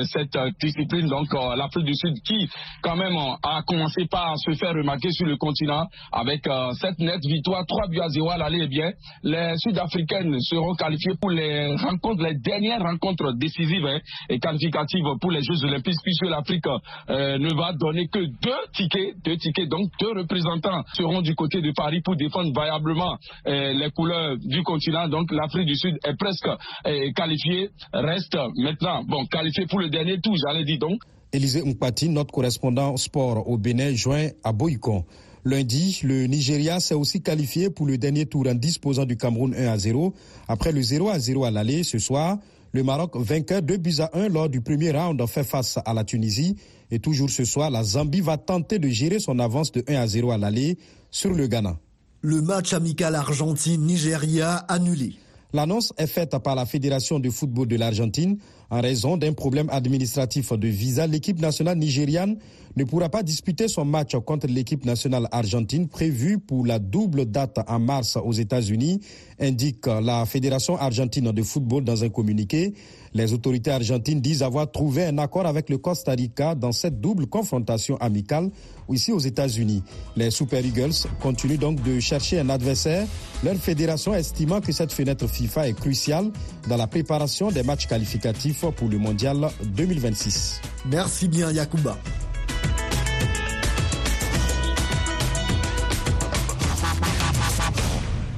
cette 0.06 0.38
discipline. 0.62 1.08
Donc 1.08 1.28
l'Afrique 1.34 1.86
du 1.86 1.96
Sud 1.96 2.16
qui, 2.24 2.50
quand 2.82 2.96
même, 2.96 3.16
a 3.44 3.62
commencé 3.66 4.06
par 4.10 4.38
se 4.38 4.52
faire 4.54 4.74
remarquer 4.74 5.12
sur 5.12 5.25
le 5.25 5.38
continent 5.38 5.88
avec 6.12 6.48
cette 6.80 7.00
nette 7.00 7.25
victoire 7.25 7.66
3 7.66 7.88
buts 7.88 8.00
à 8.00 8.10
0 8.10 8.30
à 8.30 8.38
l'aller. 8.38 8.62
Eh 8.63 8.68
bien, 8.68 8.92
les 9.24 9.54
Sud-Africaines 9.58 10.40
seront 10.42 10.74
qualifiées 10.75 11.16
pour 11.20 11.32
les 11.32 11.75
rencontres, 11.75 12.24
les 12.24 12.36
dernières 12.36 12.82
rencontres 12.82 13.34
décisives 13.34 13.86
hein, 13.86 14.00
et 14.30 14.40
qualificatives 14.40 15.04
pour 15.20 15.32
les 15.32 15.42
Jeux 15.42 15.63
Olympiques, 15.66 16.00
puisque 16.04 16.25
l'Afrique 16.25 16.66
ne 17.10 17.54
va 17.56 17.74
donner 17.74 18.08
que 18.08 18.20
deux 18.20 18.72
tickets, 18.74 19.16
deux 19.24 19.38
tickets, 19.38 19.70
donc 19.70 19.90
deux 20.00 20.13
représentants 20.24 20.84
seront 20.94 21.22
du 21.22 21.36
côté 21.36 21.62
de 21.62 21.72
Paris 21.72 22.01
pour 22.01 22.15
défendre 22.15 22.51
variablement 22.53 23.18
euh, 23.48 23.74
les 23.74 23.92
couleurs 23.92 24.38
du 24.38 24.63
continent. 24.63 25.08
Donc 25.08 25.32
l'Afrique 25.32 25.68
du 25.68 25.75
Sud 25.75 25.96
est 26.03 26.18
presque 26.18 26.48
euh, 26.48 27.12
qualifiée, 27.15 27.70
reste 27.94 28.38
maintenant 28.58 29.03
bon 29.03 29.25
qualifiée 29.25 29.65
pour 29.68 29.80
le 29.80 29.89
dernier 29.89 30.20
tour, 30.20 30.36
j'allais 30.36 30.63
dire 30.63 30.80
donc. 30.80 31.00
Élisée 31.32 31.63
Mpati, 31.63 32.10
notre 32.10 32.32
correspondant 32.32 32.96
sport 32.98 33.50
au 33.50 33.58
Bénin, 33.58 33.94
joint 33.96 34.27
à 34.44 34.51
Boycon. 34.51 35.03
Lundi, 35.46 36.00
le 36.03 36.25
Nigeria 36.27 36.80
s'est 36.80 36.94
aussi 36.94 37.22
qualifié 37.22 37.70
pour 37.70 37.86
le 37.86 37.98
dernier 37.98 38.25
tour 38.25 38.48
en 38.48 38.53
disposant 38.53 39.03
du 39.06 39.18
Cameroun 39.18 39.53
1 39.53 39.68
à 39.68 39.77
0. 39.77 40.13
Après 40.48 40.72
le 40.72 40.82
0 40.82 41.10
à 41.10 41.20
0 41.20 41.44
à 41.44 41.51
l'aller 41.51 41.84
ce 41.84 42.00
soir, 42.00 42.38
le 42.74 42.84
Maroc, 42.84 43.15
vainqueur 43.15 43.62
2 43.62 43.77
buts 43.77 44.00
à 44.00 44.10
1 44.13 44.30
lors 44.30 44.50
du 44.50 44.60
premier 44.60 44.92
round, 44.92 45.24
fait 45.27 45.44
face 45.44 45.77
à 45.86 45.94
la 45.94 46.03
Tunisie. 46.03 46.56
Et 46.89 46.98
toujours 46.98 47.30
ce 47.30 47.46
soir, 47.46 47.70
la 47.70 47.84
Zambie 47.84 48.22
va 48.22 48.38
tenter 48.38 48.80
de 48.80 48.89
gérer 48.89 49.20
son 49.20 49.38
avance 49.38 49.72
de 49.72 49.84
1 49.88 49.94
à 49.94 50.08
0 50.08 50.32
à 50.32 50.38
l'aller 50.39 50.77
sur 51.12 51.32
le 51.32 51.46
Ghana. 51.46 51.77
Le 52.22 52.42
match 52.42 52.74
amical 52.74 53.13
Argentine-Nigeria 53.13 54.56
annulé. 54.68 55.13
L'annonce 55.54 55.94
est 56.00 56.08
faite 56.08 56.36
par 56.44 56.56
la 56.56 56.66
Fédération 56.66 57.20
de 57.20 57.30
football 57.30 57.68
de 57.68 57.76
l'Argentine. 57.76 58.38
En 58.72 58.82
raison 58.82 59.18
d'un 59.18 59.34
problème 59.34 59.70
administratif 59.70 60.52
de 60.52 60.68
visa, 60.68 61.06
l'équipe 61.06 61.40
nationale 61.40 61.78
nigériane 61.78 62.38
ne 62.76 62.84
pourra 62.86 63.10
pas 63.10 63.22
disputer 63.22 63.68
son 63.68 63.86
match 63.86 64.16
contre 64.26 64.48
l'équipe 64.48 64.84
nationale 64.84 65.28
argentine 65.32 65.88
prévu 65.88 66.40
pour 66.40 66.66
la 66.66 66.80
double 66.80 67.26
date 67.26 67.60
en 67.68 67.78
mars 67.78 68.18
aux 68.18 68.32
États-Unis, 68.32 69.00
indique 69.40 69.86
la 69.86 70.26
Fédération 70.26 70.76
argentine 70.76 71.32
de 71.32 71.44
football 71.44 71.84
dans 71.84 72.04
un 72.04 72.10
communiqué. 72.10 72.74
Les 73.14 73.32
autorités 73.32 73.70
argentines 73.70 74.22
disent 74.22 74.42
avoir 74.42 74.72
trouvé 74.72 75.06
un 75.06 75.20
accord 75.20 75.46
avec 75.46 75.70
le 75.70 75.78
Costa 75.78 76.14
Rica 76.14 76.56
dans 76.56 76.72
cette 76.72 77.00
double 77.00 77.28
confrontation 77.28 77.96
amicale 77.98 78.50
ici 78.92 79.12
aux 79.12 79.20
États-Unis. 79.20 79.84
Les 80.16 80.32
Super 80.32 80.66
Eagles 80.66 80.94
continuent 81.22 81.60
donc 81.60 81.84
de 81.84 82.00
chercher 82.00 82.40
un 82.40 82.50
adversaire 82.50 83.08
Leur 83.44 83.56
fédération 83.56 84.16
estimant 84.16 84.62
que 84.62 84.72
cette 84.72 84.92
fenêtre 84.92 85.28
FIFA 85.44 85.68
est 85.68 85.74
cruciale 85.74 86.32
dans 86.70 86.78
la 86.78 86.88
préparation 86.88 87.52
des 87.52 87.64
matchs 87.64 87.88
qualificatifs 87.88 88.64
pour 88.78 88.88
le 88.88 88.98
mondial 88.98 89.50
2026. 89.66 90.62
Merci 90.86 91.28
bien 91.28 91.52
Yacouba. 91.52 91.98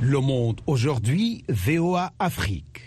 Le 0.02 0.20
monde 0.20 0.62
aujourd'hui, 0.66 1.44
VOA 1.48 2.12
Afrique. 2.18 2.85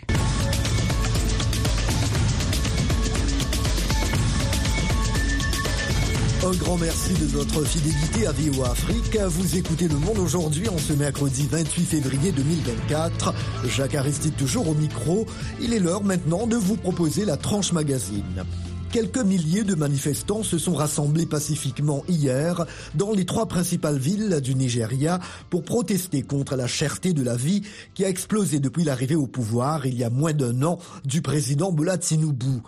Un 6.41 6.51
grand 6.51 6.77
merci 6.77 7.13
de 7.15 7.25
votre 7.25 7.65
fidélité 7.65 8.25
à 8.25 8.31
VOA 8.31 8.71
Afrique. 8.71 9.17
Vous 9.27 9.57
écoutez 9.57 9.89
Le 9.89 9.97
Monde 9.97 10.19
aujourd'hui 10.19 10.69
en 10.69 10.77
ce 10.77 10.93
mercredi 10.93 11.45
28 11.51 11.83
février 11.83 12.31
2024. 12.31 13.33
Jacques 13.65 13.95
Aristide 13.95 14.37
toujours 14.37 14.69
au 14.69 14.73
micro. 14.73 15.25
Il 15.59 15.73
est 15.73 15.79
l'heure 15.79 16.01
maintenant 16.01 16.47
de 16.47 16.55
vous 16.55 16.77
proposer 16.77 17.25
la 17.25 17.35
tranche 17.35 17.73
magazine. 17.73 18.45
Quelques 18.89 19.17
milliers 19.17 19.65
de 19.65 19.75
manifestants 19.75 20.43
se 20.43 20.57
sont 20.57 20.75
rassemblés 20.75 21.25
pacifiquement 21.25 22.05
hier 22.07 22.65
dans 22.95 23.11
les 23.11 23.25
trois 23.25 23.47
principales 23.47 23.97
villes 23.99 24.39
du 24.41 24.55
Nigeria 24.55 25.19
pour 25.49 25.65
protester 25.65 26.21
contre 26.21 26.55
la 26.55 26.67
cherté 26.67 27.11
de 27.11 27.21
la 27.21 27.35
vie 27.35 27.63
qui 27.93 28.05
a 28.05 28.09
explosé 28.09 28.59
depuis 28.59 28.85
l'arrivée 28.85 29.15
au 29.15 29.27
pouvoir 29.27 29.85
il 29.85 29.95
y 29.95 30.05
a 30.05 30.09
moins 30.09 30.33
d'un 30.33 30.63
an 30.63 30.79
du 31.03 31.21
président 31.21 31.73
Bola 31.73 31.97
Tinubu. 31.97 32.61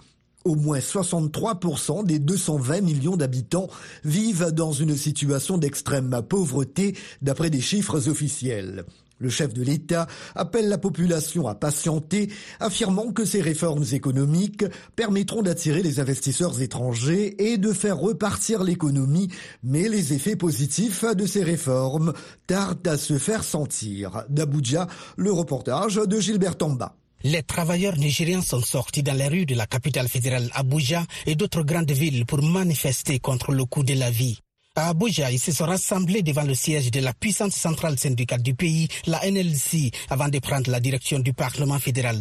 Au 0.43 0.55
moins 0.55 0.79
63% 0.79 2.05
des 2.05 2.19
220 2.19 2.81
millions 2.81 3.15
d'habitants 3.15 3.67
vivent 4.03 4.51
dans 4.51 4.71
une 4.71 4.95
situation 4.95 5.57
d'extrême 5.57 6.21
pauvreté 6.27 6.95
d'après 7.21 7.50
des 7.50 7.62
chiffres 7.62 8.10
officiels. 8.10 8.86
Le 9.21 9.29
chef 9.29 9.53
de 9.53 9.62
l'État 9.62 10.07
appelle 10.33 10.67
la 10.67 10.79
population 10.79 11.48
à 11.48 11.53
patienter, 11.53 12.31
affirmant 12.60 13.12
que 13.12 13.24
ces 13.24 13.39
réformes 13.39 13.86
économiques 13.91 14.65
permettront 14.95 15.43
d'attirer 15.43 15.83
les 15.83 16.00
investisseurs 16.00 16.60
étrangers 16.60 17.36
et 17.38 17.60
de 17.60 17.71
faire 17.71 18.00
repartir 18.00 18.63
l'économie, 18.63 19.29
mais 19.62 19.89
les 19.89 20.13
effets 20.13 20.36
positifs 20.36 21.05
de 21.05 21.27
ces 21.27 21.43
réformes 21.43 22.13
tardent 22.48 22.88
à 22.88 22.98
se 22.98 23.19
faire 23.19 23.43
sentir. 23.43 24.24
D'Abuja, 24.29 24.88
le 25.17 25.31
reportage 25.31 25.98
de 25.98 26.19
Gilbert 26.19 26.57
Tamba. 26.57 26.95
Les 27.23 27.43
travailleurs 27.43 27.97
nigériens 27.97 28.41
sont 28.41 28.61
sortis 28.61 29.03
dans 29.03 29.13
les 29.13 29.27
rues 29.27 29.45
de 29.45 29.55
la 29.55 29.67
capitale 29.67 30.07
fédérale 30.07 30.49
Abuja 30.53 31.03
et 31.27 31.35
d'autres 31.35 31.61
grandes 31.63 31.91
villes 31.91 32.25
pour 32.25 32.41
manifester 32.41 33.19
contre 33.19 33.51
le 33.51 33.65
coût 33.65 33.83
de 33.83 33.93
la 33.93 34.09
vie. 34.09 34.39
À 34.75 34.89
Abuja, 34.89 35.29
ils 35.31 35.39
se 35.39 35.51
sont 35.51 35.65
rassemblés 35.65 36.23
devant 36.23 36.43
le 36.43 36.55
siège 36.55 36.89
de 36.91 36.99
la 36.99 37.13
puissante 37.13 37.51
centrale 37.51 37.99
syndicale 37.99 38.41
du 38.41 38.55
pays, 38.55 38.87
la 39.05 39.19
NLC, 39.29 39.91
avant 40.09 40.29
de 40.29 40.39
prendre 40.39 40.71
la 40.71 40.79
direction 40.79 41.19
du 41.19 41.33
Parlement 41.33 41.77
fédéral. 41.77 42.17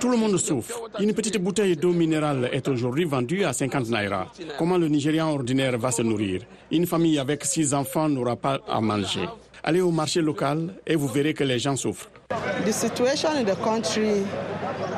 Tout 0.00 0.08
le 0.08 0.16
monde 0.16 0.38
souffre. 0.38 0.80
Une 0.98 1.12
petite 1.12 1.36
bouteille 1.36 1.76
d'eau 1.76 1.92
minérale 1.92 2.48
est 2.52 2.66
aujourd'hui 2.68 3.04
vendue 3.04 3.44
à 3.44 3.52
50 3.52 3.90
naira. 3.90 4.32
Comment 4.58 4.78
le 4.78 4.88
Nigérian 4.88 5.28
ordinaire 5.30 5.76
va 5.76 5.90
se 5.90 6.00
nourrir? 6.00 6.40
Une 6.70 6.86
famille 6.86 7.18
avec 7.18 7.44
six 7.44 7.74
enfants 7.74 8.08
n'aura 8.08 8.36
pas 8.36 8.60
à 8.66 8.80
manger. 8.80 9.28
Allez 9.62 9.80
au 9.80 9.90
marché 9.90 10.20
local 10.20 10.74
et 10.86 10.96
vous 10.96 11.08
verrez 11.08 11.34
que 11.34 11.44
les 11.44 11.58
gens 11.58 11.76
souffrent. 11.76 12.08
The 12.64 12.72
situation 12.72 13.30
in 13.30 13.44
the 13.44 13.56
country 13.62 14.22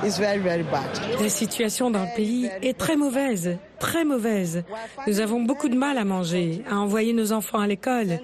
is 0.04 0.18
very, 0.18 0.38
very 0.38 0.62
bad. 0.64 0.88
La 1.20 1.28
situation 1.28 1.90
dans 1.90 2.02
le 2.02 2.14
pays 2.16 2.50
est 2.62 2.76
très 2.76 2.96
mauvaise, 2.96 3.56
très 3.78 4.04
mauvaise. 4.04 4.64
Nous 5.06 5.20
avons 5.20 5.42
beaucoup 5.42 5.68
de 5.68 5.76
mal 5.76 5.96
à 5.98 6.04
manger, 6.04 6.62
à 6.70 6.76
envoyer 6.76 7.12
nos 7.12 7.32
enfants 7.32 7.60
à 7.60 7.66
l'école. 7.66 8.20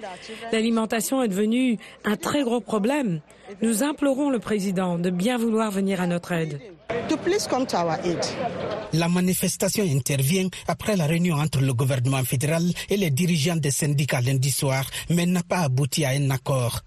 L'alimentation 0.51 1.23
est 1.23 1.27
devenue 1.29 1.77
un 2.05 2.15
très 2.15 2.43
gros 2.43 2.61
problème. 2.61 3.21
Nous 3.61 3.83
implorons 3.83 4.29
le 4.29 4.39
président 4.39 4.99
de 4.99 5.09
bien 5.09 5.37
vouloir 5.37 5.71
venir 5.71 6.01
à 6.01 6.07
notre 6.07 6.31
aide. 6.31 6.59
La 8.93 9.07
manifestation 9.09 9.83
intervient 9.83 10.47
après 10.67 10.95
la 10.95 11.05
réunion 11.07 11.35
entre 11.35 11.59
le 11.61 11.73
gouvernement 11.73 12.23
fédéral 12.23 12.63
et 12.89 12.97
les 12.97 13.09
dirigeants 13.09 13.55
des 13.55 13.71
syndicats 13.71 14.21
lundi 14.21 14.51
soir, 14.51 14.85
mais 15.09 15.25
n'a 15.25 15.43
pas 15.43 15.59
abouti 15.61 16.05
à 16.05 16.09
un 16.09 16.29
accord. 16.29 16.81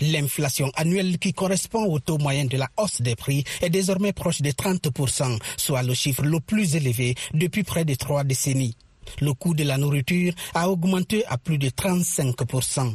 L'inflation 0.00 0.70
annuelle 0.76 1.18
qui 1.18 1.32
correspond 1.32 1.84
au 1.86 1.98
taux 1.98 2.18
moyen 2.18 2.44
de 2.44 2.56
la 2.56 2.68
hausse 2.76 3.00
des 3.02 3.16
prix 3.16 3.44
est 3.60 3.70
désormais 3.70 4.12
proche 4.12 4.40
de 4.42 4.50
30%, 4.50 5.38
soit 5.56 5.82
le 5.82 5.94
chiffre 5.94 6.22
le 6.22 6.40
plus 6.40 6.76
élevé 6.76 7.14
depuis 7.34 7.64
près 7.64 7.84
de 7.84 7.94
trois 7.94 8.22
décennies. 8.22 8.76
Le 9.20 9.32
coût 9.34 9.54
de 9.54 9.64
la 9.64 9.78
nourriture 9.78 10.32
a 10.54 10.70
augmenté 10.70 11.24
à 11.26 11.36
plus 11.38 11.58
de 11.58 11.68
35%. 11.68 12.94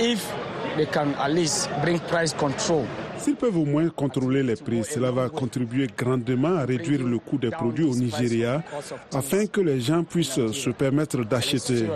If 0.00 0.20
they 0.76 0.86
can 0.86 1.14
at 1.18 1.30
least 1.32 1.68
bring 1.82 1.98
price 2.00 2.32
control 2.34 2.84
S'ils 3.18 3.34
peuvent 3.34 3.56
au 3.56 3.64
moins 3.64 3.88
contrôler 3.88 4.42
les 4.42 4.56
prix, 4.56 4.84
cela 4.84 5.10
va 5.10 5.28
contribuer 5.28 5.88
grandement 5.96 6.56
à 6.56 6.64
réduire 6.64 7.02
le 7.02 7.18
coût 7.18 7.38
des 7.38 7.50
produits 7.50 7.84
au 7.84 7.94
Nigeria 7.94 8.62
afin 9.12 9.46
que 9.46 9.60
les 9.60 9.80
gens 9.80 10.04
puissent 10.04 10.50
se 10.52 10.70
permettre 10.70 11.24
d'acheter. 11.24 11.86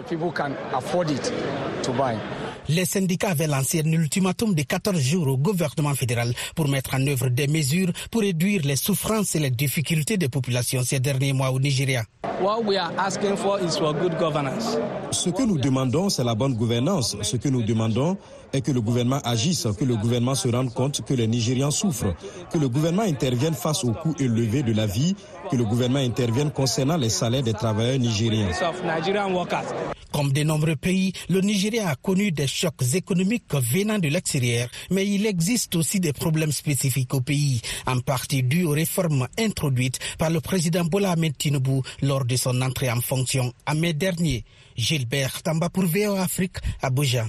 Les 2.69 2.85
syndicats 2.85 3.31
avaient 3.31 3.47
lancé 3.47 3.83
un 3.85 3.93
ultimatum 3.93 4.55
de 4.55 4.63
14 4.63 4.99
jours 5.01 5.27
au 5.29 5.37
gouvernement 5.37 5.95
fédéral 5.95 6.33
pour 6.55 6.69
mettre 6.69 6.95
en 6.95 7.07
œuvre 7.07 7.29
des 7.29 7.47
mesures 7.49 7.91
pour 8.11 8.21
réduire 8.23 8.63
les 8.65 8.77
souffrances 8.77 9.35
et 9.35 9.39
les 9.41 9.51
difficultés 9.51 10.17
des 10.17 10.29
populations 10.29 10.83
ces 10.83 11.01
derniers 11.01 11.33
mois 11.33 11.51
au 11.51 11.59
Nigeria. 11.61 12.05
Ce 15.11 15.31
que 15.31 15.43
nous 15.47 15.59
demandons, 15.59 16.09
c'est 16.09 16.25
la 16.25 16.35
bonne 16.35 16.55
gouvernance. 16.55 17.17
Ce 17.23 17.37
que 17.37 17.49
nous 17.49 17.63
demandons 17.63 18.17
est 18.53 18.61
que 18.63 18.73
le 18.73 18.81
gouvernement 18.81 19.21
agisse, 19.25 19.67
que 19.79 19.85
le 19.85 19.97
gouvernement 19.97 20.35
se 20.35 20.49
rende 20.49 20.73
compte 20.73 21.03
que 21.05 21.15
les 21.15 21.27
Nigérians 21.27 21.71
souffrent, 21.71 22.15
que 22.51 22.59
le 22.59 22.69
gouvernement 22.69 23.03
intervienne 23.03 23.55
face 23.55 23.85
aux 23.85 23.93
coûts 23.93 24.15
élevés 24.19 24.63
de 24.63 24.73
la 24.73 24.87
vie, 24.87 25.15
que 25.51 25.57
le 25.57 25.65
gouvernement 25.65 26.01
intervienne 26.01 26.51
concernant 26.51 26.97
les 26.97 27.11
salaires 27.11 27.43
des 27.43 27.53
travailleurs 27.53 27.99
nigériens. 27.99 28.49
Comme 30.13 30.33
de 30.33 30.43
nombreux 30.43 30.77
pays, 30.77 31.13
le 31.29 31.41
Nigeria 31.41 31.89
a 31.89 31.97
connu 31.97 32.33
des 32.33 32.47
chocs 32.47 32.83
économiques 32.95 33.53
venant 33.55 33.99
de 33.99 34.09
l'extérieur, 34.09 34.69
mais 34.91 35.07
il 35.07 35.27
existe 35.27 35.77
aussi 35.77 36.01
des 36.01 36.13
problèmes 36.13 36.53
spécifiques 36.53 37.15
au 37.15 37.21
pays, 37.21 37.61
en 37.87 38.01
partie 38.01 38.43
dus 38.43 38.65
aux 38.65 38.71
réformes 38.71 39.29
introduites 39.39 39.99
par 40.19 40.31
le 40.31 40.41
président 40.41 40.85
Bola 40.85 41.13
Ahmed 41.13 41.37
Tinubu 41.37 41.81
lors 42.03 42.25
de 42.25 42.37
son 42.37 42.61
entrée 42.63 42.91
en 42.91 43.01
fonction 43.01 43.53
en 43.67 43.75
mai 43.75 43.93
dernier. 43.93 44.45
Gilbert 44.77 45.43
Tamba 45.43 45.69
pour 45.69 45.85
VO 45.85 46.17
Afrique, 46.17 46.57
Abuja. 46.83 47.27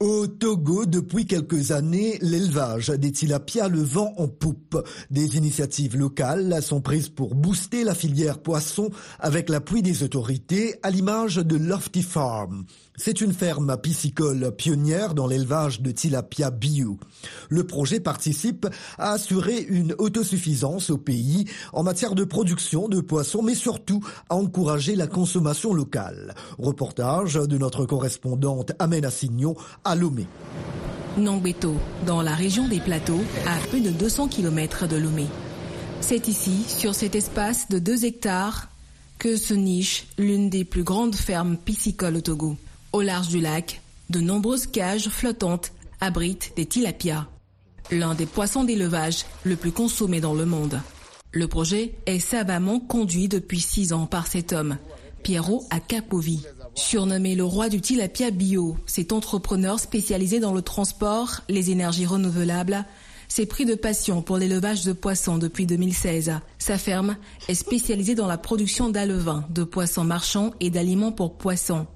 Au 0.00 0.26
Togo, 0.26 0.84
depuis 0.84 1.24
quelques 1.24 1.72
années, 1.72 2.18
l'élevage 2.20 2.88
des 2.88 3.12
tilapias 3.12 3.68
le 3.68 3.80
vent 3.80 4.12
en 4.18 4.28
poupe. 4.28 4.76
Des 5.10 5.38
initiatives 5.38 5.96
locales 5.96 6.62
sont 6.62 6.82
prises 6.82 7.08
pour 7.08 7.34
booster 7.34 7.82
la 7.82 7.94
filière 7.94 8.38
poisson 8.38 8.90
avec 9.18 9.48
l'appui 9.48 9.80
des 9.80 10.02
autorités, 10.02 10.74
à 10.82 10.90
l'image 10.90 11.36
de 11.36 11.56
Lofty 11.56 12.02
Farm. 12.02 12.66
C'est 12.98 13.20
une 13.20 13.34
ferme 13.34 13.76
piscicole 13.76 14.52
pionnière 14.56 15.14
dans 15.14 15.26
l'élevage 15.26 15.82
de 15.82 15.90
tilapia 15.90 16.50
bio. 16.50 16.98
Le 17.50 17.64
projet 17.64 18.00
participe 18.00 18.66
à 18.98 19.12
assurer 19.12 19.60
une 19.60 19.94
autosuffisance 19.98 20.88
au 20.90 20.96
pays 20.96 21.44
en 21.74 21.82
matière 21.82 22.14
de 22.14 22.24
production 22.24 22.88
de 22.88 23.00
poissons, 23.00 23.42
mais 23.42 23.54
surtout 23.54 24.02
à 24.30 24.36
encourager 24.36 24.96
la 24.96 25.06
consommation 25.06 25.74
locale. 25.74 26.34
Reportage 26.58 27.34
de 27.34 27.58
notre 27.58 27.84
correspondante 27.84 28.72
Amena 28.78 29.10
Signon 29.10 29.54
à 29.84 29.94
Lomé. 29.94 30.26
Nongbeto, 31.18 31.74
dans 32.06 32.22
la 32.22 32.34
région 32.34 32.66
des 32.68 32.80
plateaux, 32.80 33.22
à 33.46 33.58
plus 33.68 33.80
de 33.80 33.90
200 33.90 34.28
km 34.28 34.86
de 34.88 34.96
Lomé. 34.96 35.26
C'est 36.00 36.28
ici, 36.28 36.64
sur 36.66 36.94
cet 36.94 37.14
espace 37.14 37.68
de 37.68 37.78
2 37.78 38.04
hectares, 38.04 38.68
que 39.18 39.36
se 39.36 39.54
niche 39.54 40.06
l'une 40.18 40.50
des 40.50 40.64
plus 40.64 40.82
grandes 40.82 41.14
fermes 41.14 41.56
piscicoles 41.56 42.16
au 42.16 42.20
Togo. 42.20 42.56
Au 42.96 43.02
large 43.02 43.28
du 43.28 43.42
lac, 43.42 43.82
de 44.08 44.20
nombreuses 44.20 44.66
cages 44.66 45.10
flottantes 45.10 45.72
abritent 46.00 46.54
des 46.56 46.64
tilapias, 46.64 47.26
l'un 47.90 48.14
des 48.14 48.24
poissons 48.24 48.64
d'élevage 48.64 49.26
le 49.44 49.54
plus 49.54 49.70
consommé 49.70 50.22
dans 50.22 50.32
le 50.32 50.46
monde. 50.46 50.80
Le 51.30 51.46
projet 51.46 51.92
est 52.06 52.20
savamment 52.20 52.80
conduit 52.80 53.28
depuis 53.28 53.60
six 53.60 53.92
ans 53.92 54.06
par 54.06 54.26
cet 54.26 54.54
homme, 54.54 54.78
Piero 55.22 55.62
Akapovi. 55.68 56.42
Surnommé 56.74 57.34
le 57.34 57.44
roi 57.44 57.68
du 57.68 57.82
tilapia 57.82 58.30
bio, 58.30 58.78
cet 58.86 59.12
entrepreneur 59.12 59.78
spécialisé 59.78 60.40
dans 60.40 60.54
le 60.54 60.62
transport, 60.62 61.42
les 61.50 61.70
énergies 61.70 62.06
renouvelables, 62.06 62.86
s'est 63.28 63.44
pris 63.44 63.66
de 63.66 63.74
passion 63.74 64.22
pour 64.22 64.38
l'élevage 64.38 64.86
de 64.86 64.94
poissons 64.94 65.36
depuis 65.36 65.66
2016. 65.66 66.32
Sa 66.58 66.78
ferme 66.78 67.16
est 67.48 67.54
spécialisée 67.54 68.14
dans 68.14 68.26
la 68.26 68.38
production 68.38 68.88
d'alevins, 68.88 69.44
de 69.50 69.64
poissons 69.64 70.04
marchands 70.04 70.52
et 70.60 70.70
d'aliments 70.70 71.12
pour 71.12 71.36
poissons. 71.36 71.86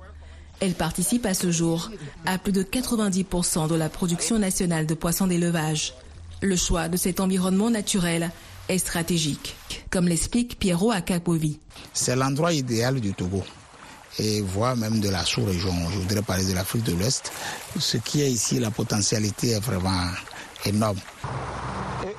Elle 0.60 0.74
participe 0.74 1.24
à 1.24 1.32
ce 1.32 1.50
jour 1.50 1.90
à 2.26 2.36
plus 2.38 2.52
de 2.52 2.62
90% 2.62 3.68
de 3.68 3.74
la 3.74 3.88
production 3.88 4.38
nationale 4.38 4.86
de 4.86 4.94
poissons 4.94 5.26
d'élevage. 5.26 5.94
Le 6.42 6.54
choix 6.56 6.88
de 6.88 6.96
cet 6.96 7.20
environnement 7.20 7.70
naturel 7.70 8.30
est 8.68 8.78
stratégique, 8.78 9.56
comme 9.90 10.06
l'explique 10.06 10.58
Piero 10.58 10.90
Akapovi. 10.90 11.58
C'est 11.92 12.14
l'endroit 12.14 12.52
idéal 12.52 13.00
du 13.00 13.14
Togo. 13.14 13.42
et 14.18 14.40
voire 14.42 14.76
même 14.76 15.00
de 15.00 15.08
la 15.08 15.24
sous-région. 15.24 15.72
Je 15.90 15.98
voudrais 15.98 16.22
parler 16.22 16.44
de 16.44 16.52
l'Afrique 16.52 16.82
de 16.82 16.92
l'Ouest. 16.92 17.32
Ce 17.78 17.96
qui 17.96 18.20
est 18.22 18.30
ici, 18.30 18.58
la 18.58 18.70
potentialité 18.70 19.50
est 19.50 19.60
vraiment 19.60 20.10
énorme. 20.66 20.98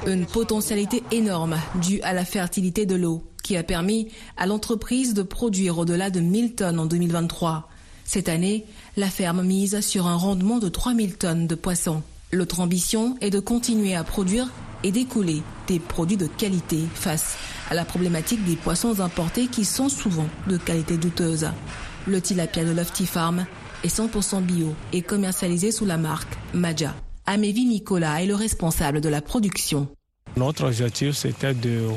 Une 0.08 0.26
potentialité 0.26 1.04
énorme 1.12 1.58
due 1.76 2.02
à 2.02 2.14
la 2.14 2.26
fertilité 2.26 2.86
de 2.86 2.96
l'eau 2.96 3.24
qui 3.44 3.58
a 3.58 3.64
permis 3.64 4.08
à 4.38 4.46
l'entreprise 4.48 5.14
de 5.14 5.22
produire 5.22 5.78
au-delà 5.78 6.10
de 6.10 6.22
1000 6.22 6.56
tonnes 6.56 6.80
en 6.80 6.86
2023. 6.86 7.68
Cette 8.14 8.28
année, 8.28 8.66
la 8.98 9.10
ferme 9.10 9.42
mise 9.42 9.80
sur 9.80 10.06
un 10.06 10.18
rendement 10.18 10.60
de 10.60 10.68
3000 10.68 11.16
tonnes 11.16 11.48
de 11.48 11.56
poissons. 11.56 12.04
L'autre 12.34 12.60
ambition 12.60 13.16
est 13.22 13.30
de 13.30 13.40
continuer 13.40 13.96
à 13.96 14.04
produire 14.04 14.50
et 14.84 14.92
d'écouler 14.92 15.42
des 15.68 15.80
produits 15.80 16.18
de 16.18 16.28
qualité 16.28 16.80
face 16.94 17.38
à 17.70 17.74
la 17.74 17.86
problématique 17.86 18.44
des 18.44 18.58
poissons 18.58 19.00
importés 19.00 19.48
qui 19.48 19.64
sont 19.64 19.88
souvent 19.88 20.28
de 20.48 20.58
qualité 20.58 20.98
douteuse. 20.98 21.48
Le 22.06 22.20
tilapia 22.20 22.66
de 22.66 22.72
Lofty 22.72 23.06
Farm 23.06 23.46
est 23.86 23.98
100% 23.98 24.42
bio 24.42 24.76
et 24.92 25.04
commercialisé 25.04 25.72
sous 25.72 25.86
la 25.86 25.96
marque 25.96 26.38
Maja. 26.54 26.94
Amévi 27.26 27.64
Nicolas 27.64 28.22
est 28.22 28.28
le 28.28 28.36
responsable 28.36 29.00
de 29.00 29.08
la 29.08 29.22
production. 29.22 29.88
Notre 30.36 30.66
objectif, 30.66 31.16
c'était 31.16 31.54
de 31.54 31.88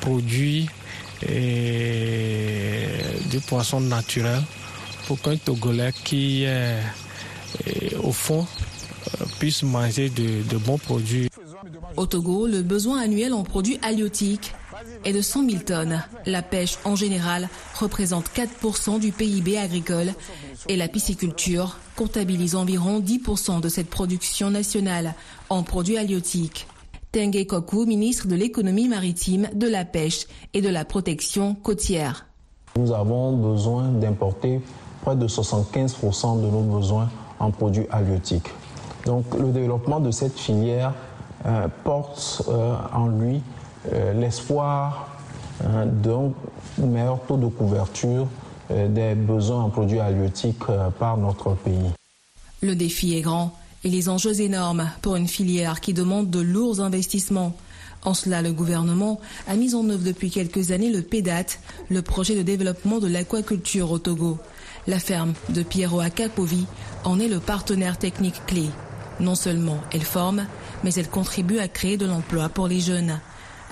produire 0.00 0.66
du 3.30 3.38
poisson 3.46 3.80
naturel 3.80 4.42
qu'un 5.16 5.36
Togolais 5.36 5.92
qui 6.04 6.44
est 6.44 6.80
au 8.02 8.12
fond 8.12 8.46
euh, 9.20 9.24
puisse 9.38 9.62
manger 9.62 10.10
de, 10.10 10.42
de 10.48 10.56
bons 10.56 10.78
produits. 10.78 11.28
Au 11.96 12.06
Togo, 12.06 12.46
le 12.46 12.62
besoin 12.62 13.00
annuel 13.00 13.32
en 13.32 13.42
produits 13.42 13.78
halieutiques 13.82 14.52
est 15.04 15.12
de 15.12 15.20
100 15.20 15.48
000 15.50 15.62
tonnes. 15.62 16.02
La 16.26 16.42
pêche 16.42 16.78
en 16.84 16.96
général 16.96 17.48
représente 17.78 18.30
4% 18.30 18.98
du 18.98 19.12
PIB 19.12 19.58
agricole 19.58 20.12
et 20.68 20.76
la 20.76 20.88
pisciculture 20.88 21.78
comptabilise 21.96 22.54
environ 22.54 23.00
10% 23.00 23.60
de 23.60 23.68
cette 23.68 23.90
production 23.90 24.50
nationale 24.50 25.14
en 25.50 25.62
produits 25.62 25.98
halieutiques. 25.98 26.66
Tengue 27.12 27.44
Koku, 27.46 27.84
ministre 27.84 28.26
de 28.26 28.34
l'économie 28.34 28.88
maritime, 28.88 29.48
de 29.54 29.68
la 29.68 29.84
pêche 29.84 30.26
et 30.54 30.62
de 30.62 30.68
la 30.68 30.84
protection 30.84 31.54
côtière. 31.54 32.26
Nous 32.78 32.92
avons 32.92 33.36
besoin 33.36 33.88
d'importer 33.90 34.60
près 35.02 35.16
de 35.16 35.26
75% 35.26 36.40
de 36.40 36.46
nos 36.46 36.62
besoins 36.62 37.10
en 37.38 37.50
produits 37.50 37.86
halieutiques. 37.90 38.48
Donc 39.04 39.24
le 39.38 39.50
développement 39.50 40.00
de 40.00 40.10
cette 40.10 40.38
filière 40.38 40.94
euh, 41.44 41.66
porte 41.84 42.42
euh, 42.48 42.74
en 42.94 43.08
lui 43.08 43.42
euh, 43.92 44.12
l'espoir 44.14 45.08
d'un 45.62 46.32
meilleur 46.78 47.20
taux 47.28 47.36
de 47.36 47.46
couverture 47.46 48.26
des 48.70 49.14
besoins 49.14 49.64
en 49.64 49.70
produits 49.70 50.00
halieutiques 50.00 50.64
par 50.98 51.16
notre 51.16 51.54
pays. 51.54 51.92
Le 52.62 52.74
défi 52.74 53.16
est 53.16 53.20
grand 53.20 53.52
et 53.84 53.90
les 53.90 54.08
enjeux 54.08 54.40
énormes 54.40 54.90
pour 55.02 55.14
une 55.14 55.28
filière 55.28 55.80
qui 55.80 55.92
demande 55.92 56.30
de 56.30 56.40
lourds 56.40 56.80
investissements. 56.80 57.52
En 58.04 58.14
cela, 58.14 58.42
le 58.42 58.52
gouvernement 58.52 59.20
a 59.46 59.54
mis 59.54 59.74
en 59.76 59.88
œuvre 59.88 60.02
depuis 60.04 60.30
quelques 60.30 60.72
années 60.72 60.90
le 60.90 61.02
PEDAT, 61.02 61.58
le 61.90 62.02
projet 62.02 62.34
de 62.34 62.42
développement 62.42 62.98
de 62.98 63.06
l'aquaculture 63.06 63.92
au 63.92 63.98
Togo. 63.98 64.38
La 64.86 64.98
ferme 64.98 65.34
de 65.48 65.62
Piero 65.62 66.00
Akapovi 66.00 66.66
en 67.04 67.20
est 67.20 67.28
le 67.28 67.38
partenaire 67.38 67.98
technique 67.98 68.44
clé. 68.46 68.68
Non 69.20 69.34
seulement 69.34 69.78
elle 69.92 70.02
forme, 70.02 70.46
mais 70.82 70.92
elle 70.94 71.08
contribue 71.08 71.58
à 71.58 71.68
créer 71.68 71.96
de 71.96 72.06
l'emploi 72.06 72.48
pour 72.48 72.66
les 72.66 72.80
jeunes. 72.80 73.20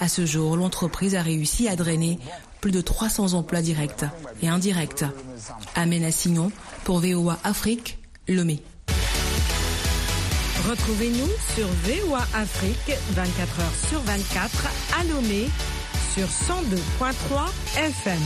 À 0.00 0.08
ce 0.08 0.24
jour, 0.24 0.56
l'entreprise 0.56 1.16
a 1.16 1.22
réussi 1.22 1.68
à 1.68 1.76
drainer 1.76 2.18
plus 2.60 2.70
de 2.70 2.80
300 2.80 3.34
emplois 3.34 3.60
directs 3.60 4.04
et 4.42 4.48
indirects. 4.48 5.04
Amen 5.74 6.10
Signon 6.12 6.52
pour 6.84 7.00
VOA 7.00 7.38
Afrique, 7.42 7.98
Lomé. 8.28 8.62
Retrouvez-nous 10.68 11.28
sur 11.56 11.66
VOA 11.66 12.22
Afrique 12.34 12.96
24 13.12 13.60
heures 13.60 13.88
sur 13.88 14.00
24 14.00 14.68
à 15.00 15.04
Lomé 15.04 15.48
sur 16.14 16.26
102.3 16.26 17.48
FM. 17.76 18.20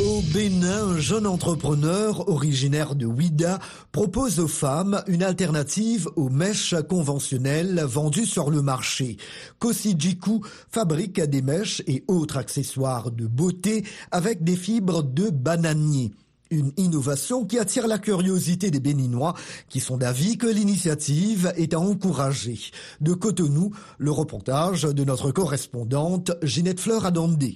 Au 0.00 0.22
Bénin, 0.22 0.88
un 0.88 0.98
jeune 0.98 1.24
entrepreneur 1.24 2.28
originaire 2.28 2.96
de 2.96 3.06
Ouida 3.06 3.60
propose 3.92 4.40
aux 4.40 4.48
femmes 4.48 5.04
une 5.06 5.22
alternative 5.22 6.08
aux 6.16 6.30
mèches 6.30 6.74
conventionnelles 6.88 7.80
vendues 7.86 8.26
sur 8.26 8.50
le 8.50 8.60
marché. 8.60 9.18
Kosijiku 9.60 10.40
fabrique 10.68 11.20
des 11.20 11.42
mèches 11.42 11.80
et 11.86 12.02
autres 12.08 12.38
accessoires 12.38 13.12
de 13.12 13.28
beauté 13.28 13.84
avec 14.10 14.42
des 14.42 14.56
fibres 14.56 15.04
de 15.04 15.30
bananier. 15.30 16.10
Une 16.50 16.72
innovation 16.76 17.44
qui 17.44 17.60
attire 17.60 17.86
la 17.86 17.98
curiosité 17.98 18.72
des 18.72 18.80
Béninois 18.80 19.34
qui 19.68 19.78
sont 19.78 19.96
d'avis 19.96 20.38
que 20.38 20.48
l'initiative 20.48 21.52
est 21.56 21.72
à 21.72 21.78
encourager. 21.78 22.58
De 23.00 23.14
Cotonou, 23.14 23.70
le 23.98 24.10
reportage 24.10 24.82
de 24.82 25.04
notre 25.04 25.30
correspondante 25.30 26.32
Ginette 26.42 26.80
Fleur 26.80 27.06
Adondé. 27.06 27.54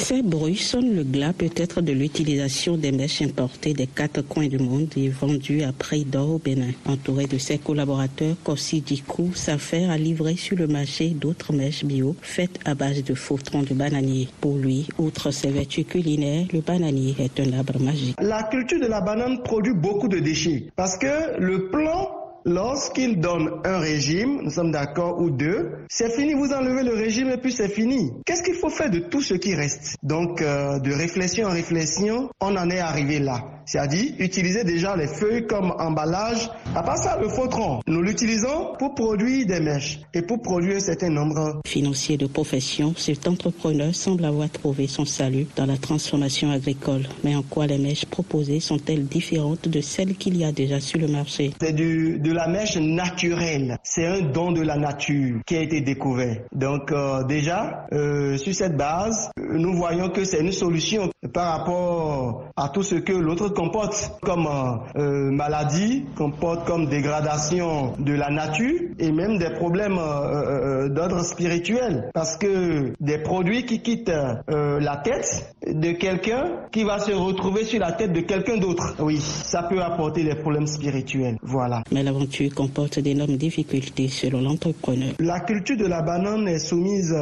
Ces 0.00 0.22
bruits 0.22 0.56
sonnent 0.56 0.94
le 0.94 1.02
glas 1.02 1.32
peut-être 1.32 1.80
de 1.82 1.92
l'utilisation 1.92 2.76
des 2.76 2.92
mèches 2.92 3.20
importées 3.20 3.74
des 3.74 3.88
quatre 3.88 4.22
coins 4.22 4.46
du 4.46 4.56
monde 4.56 4.88
et 4.96 5.08
vendues 5.08 5.62
à 5.64 5.72
prix 5.72 6.04
d'or 6.04 6.30
au 6.36 6.38
Bénin. 6.38 6.70
Entouré 6.86 7.26
de 7.26 7.36
ses 7.36 7.58
collaborateurs, 7.58 8.36
Kossi 8.44 8.80
Dikou 8.80 9.32
s'affaire 9.34 9.90
à 9.90 9.98
livrer 9.98 10.36
sur 10.36 10.56
le 10.56 10.68
marché 10.68 11.08
d'autres 11.10 11.52
mèches 11.52 11.84
bio 11.84 12.14
faites 12.22 12.60
à 12.64 12.74
base 12.74 13.02
de 13.02 13.14
faux 13.14 13.38
troncs 13.38 13.68
de 13.68 13.74
bananier. 13.74 14.28
Pour 14.40 14.56
lui, 14.56 14.86
outre 14.98 15.32
ses 15.32 15.50
vertus 15.50 15.84
culinaires, 15.84 16.46
le 16.52 16.60
bananier 16.60 17.16
est 17.18 17.40
un 17.40 17.52
arbre 17.58 17.80
magique. 17.80 18.16
La 18.20 18.44
culture 18.44 18.80
de 18.80 18.86
la 18.86 19.00
banane 19.00 19.42
produit 19.42 19.74
beaucoup 19.74 20.08
de 20.08 20.20
déchets 20.20 20.68
parce 20.76 20.96
que 20.96 21.38
le 21.40 21.68
plan 21.70 22.27
Lorsqu'il 22.48 23.20
donne 23.20 23.60
un 23.66 23.78
régime, 23.78 24.40
nous 24.42 24.50
sommes 24.50 24.70
d'accord, 24.70 25.20
ou 25.20 25.28
deux, 25.28 25.70
c'est 25.90 26.10
fini, 26.10 26.32
vous 26.32 26.50
enlevez 26.50 26.82
le 26.82 26.94
régime 26.94 27.28
et 27.28 27.36
puis 27.36 27.52
c'est 27.52 27.68
fini. 27.68 28.10
Qu'est-ce 28.24 28.42
qu'il 28.42 28.54
faut 28.54 28.70
faire 28.70 28.88
de 28.90 29.00
tout 29.00 29.20
ce 29.20 29.34
qui 29.34 29.54
reste? 29.54 29.96
Donc, 30.02 30.40
euh, 30.40 30.78
de 30.78 30.90
réflexion 30.90 31.46
en 31.46 31.50
réflexion, 31.50 32.30
on 32.40 32.56
en 32.56 32.70
est 32.70 32.78
arrivé 32.78 33.18
là. 33.18 33.57
C'est-à-dire 33.68 34.14
utiliser 34.18 34.64
déjà 34.64 34.96
les 34.96 35.06
feuilles 35.06 35.46
comme 35.46 35.74
emballage. 35.78 36.48
À 36.74 36.82
part 36.82 36.96
ça, 36.96 37.18
le 37.20 37.28
faux 37.28 37.48
tronc, 37.48 37.80
nous 37.86 38.00
l'utilisons 38.00 38.72
pour 38.78 38.94
produire 38.94 39.46
des 39.46 39.60
mèches 39.60 40.00
et 40.14 40.22
pour 40.22 40.40
produire 40.40 40.76
un 40.76 40.80
certain 40.80 41.10
nombre. 41.10 41.60
Financier 41.66 42.16
de 42.16 42.26
profession, 42.26 42.94
cet 42.96 43.28
entrepreneur 43.28 43.94
semble 43.94 44.24
avoir 44.24 44.48
trouvé 44.48 44.86
son 44.86 45.04
salut 45.04 45.46
dans 45.54 45.66
la 45.66 45.76
transformation 45.76 46.50
agricole. 46.50 47.02
Mais 47.24 47.36
en 47.36 47.42
quoi 47.42 47.66
les 47.66 47.76
mèches 47.76 48.06
proposées 48.06 48.60
sont-elles 48.60 49.04
différentes 49.04 49.68
de 49.68 49.82
celles 49.82 50.14
qu'il 50.16 50.38
y 50.38 50.44
a 50.44 50.52
déjà 50.52 50.80
sur 50.80 50.98
le 50.98 51.08
marché? 51.08 51.52
C'est 51.60 51.74
du, 51.74 52.18
de 52.20 52.32
la 52.32 52.48
mèche 52.48 52.78
naturelle. 52.78 53.76
C'est 53.82 54.06
un 54.06 54.22
don 54.22 54.52
de 54.52 54.62
la 54.62 54.78
nature 54.78 55.40
qui 55.46 55.56
a 55.56 55.60
été 55.60 55.82
découvert. 55.82 56.38
Donc 56.54 56.90
euh, 56.90 57.22
déjà, 57.24 57.86
euh, 57.92 58.38
sur 58.38 58.54
cette 58.54 58.78
base, 58.78 59.30
nous 59.36 59.74
voyons 59.74 60.08
que 60.08 60.24
c'est 60.24 60.40
une 60.40 60.52
solution 60.52 61.10
par 61.34 61.58
rapport 61.58 62.44
à 62.56 62.70
tout 62.70 62.82
ce 62.82 62.94
que 62.94 63.12
l'autre 63.12 63.50
comporte 63.58 64.12
comme 64.22 64.46
euh, 64.46 65.00
euh, 65.00 65.30
maladie, 65.32 66.04
comporte 66.16 66.64
comme 66.64 66.86
dégradation 66.86 67.92
de 67.98 68.12
la 68.12 68.30
nature 68.30 68.80
et 69.00 69.10
même 69.10 69.36
des 69.38 69.50
problèmes 69.50 69.98
euh, 69.98 70.88
d'ordre 70.88 71.24
spirituel. 71.24 72.08
Parce 72.14 72.36
que 72.36 72.92
des 73.00 73.18
produits 73.18 73.66
qui 73.66 73.80
quittent 73.82 74.12
la 74.46 74.96
tête 74.98 75.52
de 75.66 75.90
quelqu'un 75.92 76.44
qui 76.70 76.84
va 76.84 77.00
se 77.00 77.10
retrouver 77.10 77.64
sur 77.64 77.80
la 77.80 77.90
tête 77.92 78.12
de 78.12 78.20
quelqu'un 78.20 78.58
d'autre, 78.58 78.94
oui, 79.00 79.18
ça 79.20 79.64
peut 79.64 79.82
apporter 79.82 80.22
des 80.22 80.36
problèmes 80.36 80.66
spirituels. 80.68 81.36
Voilà. 81.42 81.82
Mais 81.90 82.04
l'aventure 82.04 82.54
comporte 82.54 83.00
d'énormes 83.00 83.36
difficultés 83.36 84.06
selon 84.08 84.40
l'entrepreneur. 84.40 85.14
La 85.18 85.40
culture 85.40 85.76
de 85.76 85.86
la 85.86 86.02
banane 86.02 86.46
est 86.46 86.60
soumise 86.60 87.12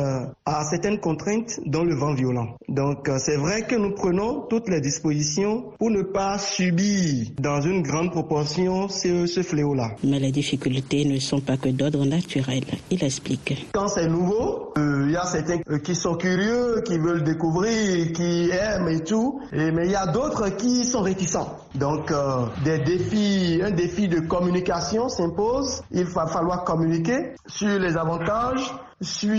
à 0.45 0.65
certaines 0.65 0.99
contraintes 1.01 1.61
dans 1.65 1.83
le 1.85 1.95
vent 1.95 2.13
violent. 2.15 2.49
Donc 2.69 3.09
c'est 3.19 3.37
vrai 3.37 3.63
que 3.63 3.77
nous 3.77 3.93
prenons 3.95 4.43
toutes 4.51 4.69
les 4.69 4.81
dispositions 4.83 5.65
pour 5.79 5.91
ne 5.91 6.03
pas 6.03 6.26
subir 6.39 7.29
dans 7.39 7.61
une 7.61 7.83
grande 7.83 8.11
proportion 8.11 8.89
ce, 8.89 9.27
ce 9.27 9.43
fléau-là. 9.43 9.93
Mais 10.05 10.19
les 10.19 10.33
difficultés 10.33 11.05
ne 11.05 11.19
sont 11.19 11.41
pas 11.41 11.57
que 11.57 11.69
d'ordre 11.69 12.05
naturel. 12.05 12.65
Il 12.91 13.03
explique. 13.03 13.69
Quand 13.73 13.89
c'est 13.89 14.09
nouveau, 14.09 14.73
euh, 14.77 15.05
il 15.07 15.13
y 15.13 15.17
a 15.17 15.25
certains 15.25 15.59
euh, 15.71 15.79
qui 15.79 15.95
sont 15.95 16.17
curieux, 16.17 16.83
qui 16.85 16.99
veulent 16.99 17.25
découvrir, 17.25 18.13
qui 18.13 18.51
aiment 18.51 18.89
et 18.89 19.03
tout. 19.03 19.41
Et, 19.53 19.71
mais 19.71 19.87
il 19.87 19.93
y 19.93 19.97
a 19.97 20.07
d'autres 20.07 20.49
qui 20.57 20.85
sont 20.85 21.03
réticents. 21.03 21.57
Donc 21.75 22.11
euh, 22.11 22.47
des 22.65 22.79
défis, 22.79 23.61
un 23.63 23.71
défi 23.71 24.09
de 24.09 24.21
communication 24.21 25.09
s'impose. 25.09 25.83
Il 25.93 26.05
va 26.05 26.27
falloir 26.27 26.65
communiquer 26.65 27.35
sur 27.47 27.79
les 27.79 27.97
avantages, 27.97 28.75
sur 29.01 29.33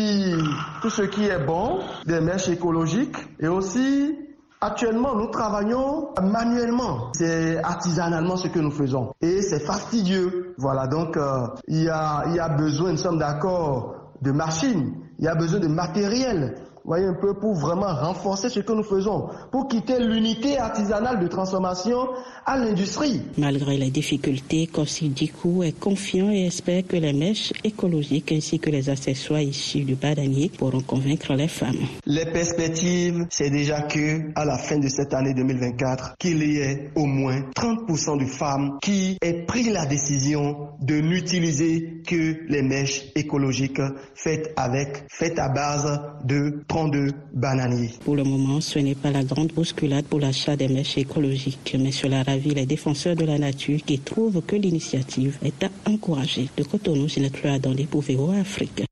tout 0.82 0.90
ce 0.90 1.04
qui 1.04 1.26
est 1.26 1.46
bon 1.46 1.80
des 2.06 2.22
mèches 2.22 2.50
écologiques 2.50 3.18
et 3.40 3.48
aussi 3.48 4.16
Actuellement, 4.60 5.14
nous 5.16 5.28
travaillons 5.28 6.10
manuellement. 6.22 7.12
C'est 7.14 7.58
artisanalement 7.64 8.38
ce 8.38 8.48
que 8.48 8.60
nous 8.60 8.72
faisons. 8.72 9.14
Et 9.22 9.42
c'est 9.44 9.60
fastidieux. 9.60 10.56
Voilà, 10.58 10.88
donc 10.88 11.16
euh, 11.16 11.48
y 11.68 11.88
a, 11.90 12.24
il 12.28 12.36
y 12.36 12.40
a 12.40 12.50
besoin, 12.50 12.92
nous 12.92 12.98
sommes 12.98 13.20
d'accord, 13.20 14.14
de 14.22 14.32
machines, 14.32 14.96
il 15.20 15.26
y 15.26 15.28
a 15.28 15.36
besoin 15.36 15.60
de 15.60 15.68
matériel 15.68 16.56
voyez 16.88 17.06
un 17.06 17.14
peu, 17.14 17.34
pour 17.34 17.54
vraiment 17.54 17.94
renforcer 17.94 18.50
ce 18.50 18.62
que 18.62 18.72
nous 18.72 18.84
faisons, 18.84 19.28
pour 19.52 19.68
quitter 19.68 20.00
l'unité 20.00 20.58
artisanale 20.58 21.20
de 21.20 21.28
transformation 21.28 22.08
à 22.46 22.58
l'industrie. 22.58 23.22
Malgré 23.38 23.78
les 23.78 23.90
difficultés, 23.90 24.68
Kossi 24.68 25.10
Dikou 25.10 25.64
est 25.64 25.78
confiant 25.78 26.32
et 26.32 26.48
espère 26.48 26.88
que 26.88 26.96
les 26.96 27.12
mèches 27.12 27.52
écologiques 27.64 28.32
ainsi 28.32 28.60
que 28.60 28.70
les 28.70 28.90
accessoires 28.90 29.42
issus 29.42 29.82
du 29.82 29.96
badanier 29.96 30.50
pourront 30.58 30.80
convaincre 30.80 31.34
les 31.34 31.50
femmes. 31.50 31.76
Les 32.06 32.26
perspectives, 32.26 33.26
c'est 33.30 33.50
déjà 33.50 33.82
que 33.82 34.32
à 34.36 34.46
la 34.46 34.58
fin 34.58 34.78
de 34.78 34.88
cette 34.88 35.14
année 35.14 35.34
2024, 35.34 36.16
qu'il 36.18 36.42
y 36.42 36.60
ait 36.60 36.90
au 36.96 37.06
moins 37.06 37.42
30% 37.54 38.20
de 38.20 38.26
femmes 38.26 38.78
qui 38.82 39.18
aient 39.22 39.44
pris 39.46 39.70
la 39.70 39.86
décision 39.86 40.70
de 40.80 40.96
n'utiliser 41.02 42.02
que 42.08 42.38
les 42.48 42.62
mèches 42.62 43.04
écologiques 43.16 43.82
faites 44.16 44.54
avec, 44.56 45.04
faites 45.10 45.38
à 45.38 45.50
base 45.50 46.00
de 46.24 46.62
de 46.86 47.12
bananiers. 47.34 47.94
Pour 48.06 48.16
le 48.16 48.24
moment, 48.24 48.62
ce 48.62 48.78
n'est 48.80 48.96
pas 48.96 49.12
la 49.12 49.24
grande 49.24 49.52
bousculade 49.54 50.06
pour 50.06 50.20
l'achat 50.20 50.56
des 50.56 50.68
mèches 50.68 50.98
écologiques, 50.98 51.76
mais 51.80 51.92
cela 51.92 52.22
ravit 52.24 52.54
les 52.54 52.66
défenseurs 52.66 53.16
de 53.16 53.26
la 53.26 53.40
nature 53.40 53.80
qui 53.86 54.00
trouvent 54.00 54.42
que 54.42 54.56
l'initiative 54.56 55.38
est 55.44 55.64
à 55.64 55.70
encourager. 55.90 56.50
De 56.56 56.64
Cotonou, 56.64 57.08
Ginette 57.08 57.62
dans 57.62 57.74
les 57.74 57.86
pour 57.86 58.02
VOA 58.02 58.38
Afrique. 58.38 58.84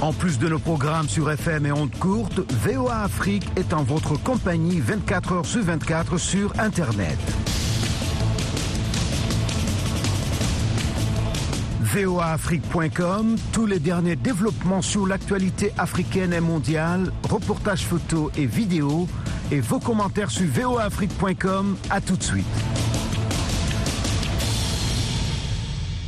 En 0.00 0.12
plus 0.12 0.38
de 0.38 0.48
nos 0.48 0.60
programmes 0.60 1.08
sur 1.08 1.28
FM 1.28 1.66
et 1.66 1.72
ondes 1.72 1.94
courtes, 1.98 2.40
VOA 2.64 3.02
Afrique 3.02 3.48
est 3.56 3.72
en 3.72 3.82
votre 3.82 4.14
compagnie 4.22 4.78
24 4.78 5.32
heures 5.32 5.46
sur 5.46 5.62
24 5.62 6.18
sur 6.18 6.52
Internet. 6.60 7.18
voaafrique.com, 11.94 13.36
tous 13.52 13.64
les 13.64 13.78
derniers 13.78 14.16
développements 14.16 14.82
sur 14.82 15.06
l'actualité 15.06 15.72
africaine 15.78 16.34
et 16.34 16.40
mondiale, 16.40 17.12
reportages 17.28 17.86
photos 17.86 18.30
et 18.36 18.44
vidéos, 18.44 19.08
et 19.50 19.60
vos 19.60 19.78
commentaires 19.80 20.30
sur 20.30 20.46
voaafrique.com. 20.46 21.76
À 21.88 22.00
tout 22.00 22.16
de 22.16 22.22
suite. 22.22 22.44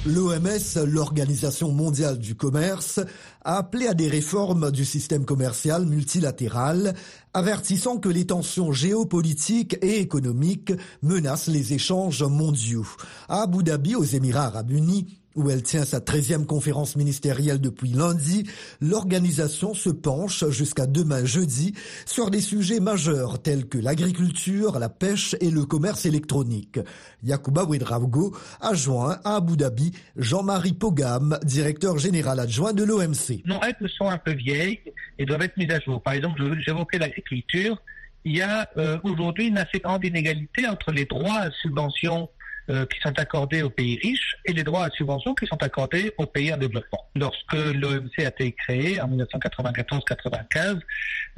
L'OMS, 0.06 0.86
l'Organisation 0.86 1.72
mondiale 1.72 2.18
du 2.18 2.34
commerce, 2.34 3.00
a 3.44 3.58
appelé 3.58 3.86
à 3.86 3.94
des 3.94 4.08
réformes 4.08 4.70
du 4.70 4.84
système 4.84 5.24
commercial 5.24 5.84
multilatéral, 5.86 6.94
avertissant 7.34 7.98
que 7.98 8.08
les 8.08 8.26
tensions 8.26 8.72
géopolitiques 8.72 9.76
et 9.82 10.00
économiques 10.00 10.72
menacent 11.02 11.48
les 11.48 11.74
échanges 11.74 12.22
mondiaux. 12.22 12.86
À 13.28 13.42
Abu 13.42 13.62
Dhabi, 13.62 13.94
aux 13.94 14.04
Émirats 14.04 14.46
arabes 14.46 14.70
unis, 14.70 15.19
où 15.36 15.50
elle 15.50 15.62
tient 15.62 15.84
sa 15.84 16.00
13e 16.00 16.44
conférence 16.46 16.96
ministérielle 16.96 17.60
depuis 17.60 17.90
lundi, 17.90 18.48
l'organisation 18.80 19.74
se 19.74 19.90
penche 19.90 20.48
jusqu'à 20.50 20.86
demain 20.86 21.24
jeudi 21.24 21.74
sur 22.06 22.30
des 22.30 22.40
sujets 22.40 22.80
majeurs 22.80 23.40
tels 23.40 23.66
que 23.66 23.78
l'agriculture, 23.78 24.78
la 24.78 24.88
pêche 24.88 25.36
et 25.40 25.50
le 25.50 25.64
commerce 25.64 26.06
électronique. 26.06 26.80
Yacouba 27.22 27.64
Ouedraogo 27.64 28.34
a 28.60 28.74
joint 28.74 29.18
à 29.24 29.36
Abu 29.36 29.56
Dhabi 29.56 29.92
Jean-Marie 30.16 30.72
Pogam, 30.72 31.38
directeur 31.44 31.98
général 31.98 32.40
adjoint 32.40 32.72
de 32.72 32.84
l'OMC. 32.84 33.42
Nos 33.44 33.58
règles 33.58 33.88
sont 33.88 34.08
un 34.08 34.18
peu 34.18 34.32
vieilles 34.32 34.80
et 35.18 35.26
doivent 35.26 35.42
être 35.42 35.56
mises 35.56 35.70
à 35.70 35.80
jour. 35.80 36.02
Par 36.02 36.14
exemple, 36.14 36.42
j'évoquais 36.60 36.98
l'agriculture. 36.98 37.80
Il 38.24 38.36
y 38.36 38.42
a 38.42 38.68
euh, 38.76 38.98
aujourd'hui 39.02 39.48
une 39.48 39.58
assez 39.58 39.78
grande 39.78 40.04
inégalité 40.04 40.66
entre 40.66 40.92
les 40.92 41.06
droits 41.06 41.38
à 41.38 41.50
subvention 41.50 42.28
euh, 42.68 42.86
qui 42.86 43.00
sont 43.00 43.18
accordés 43.18 43.62
aux 43.62 43.70
pays 43.70 43.98
riches 44.02 44.36
et 44.44 44.52
les 44.52 44.62
droits 44.62 44.84
à 44.84 44.90
subvention 44.90 45.34
qui 45.34 45.46
sont 45.46 45.62
accordés 45.62 46.12
aux 46.18 46.26
pays 46.26 46.52
en 46.52 46.56
développement. 46.56 47.06
Lorsque 47.14 47.54
l'OMC 47.54 48.18
a 48.18 48.28
été 48.28 48.52
créé 48.52 49.00
en 49.00 49.08
1994-95, 49.08 50.80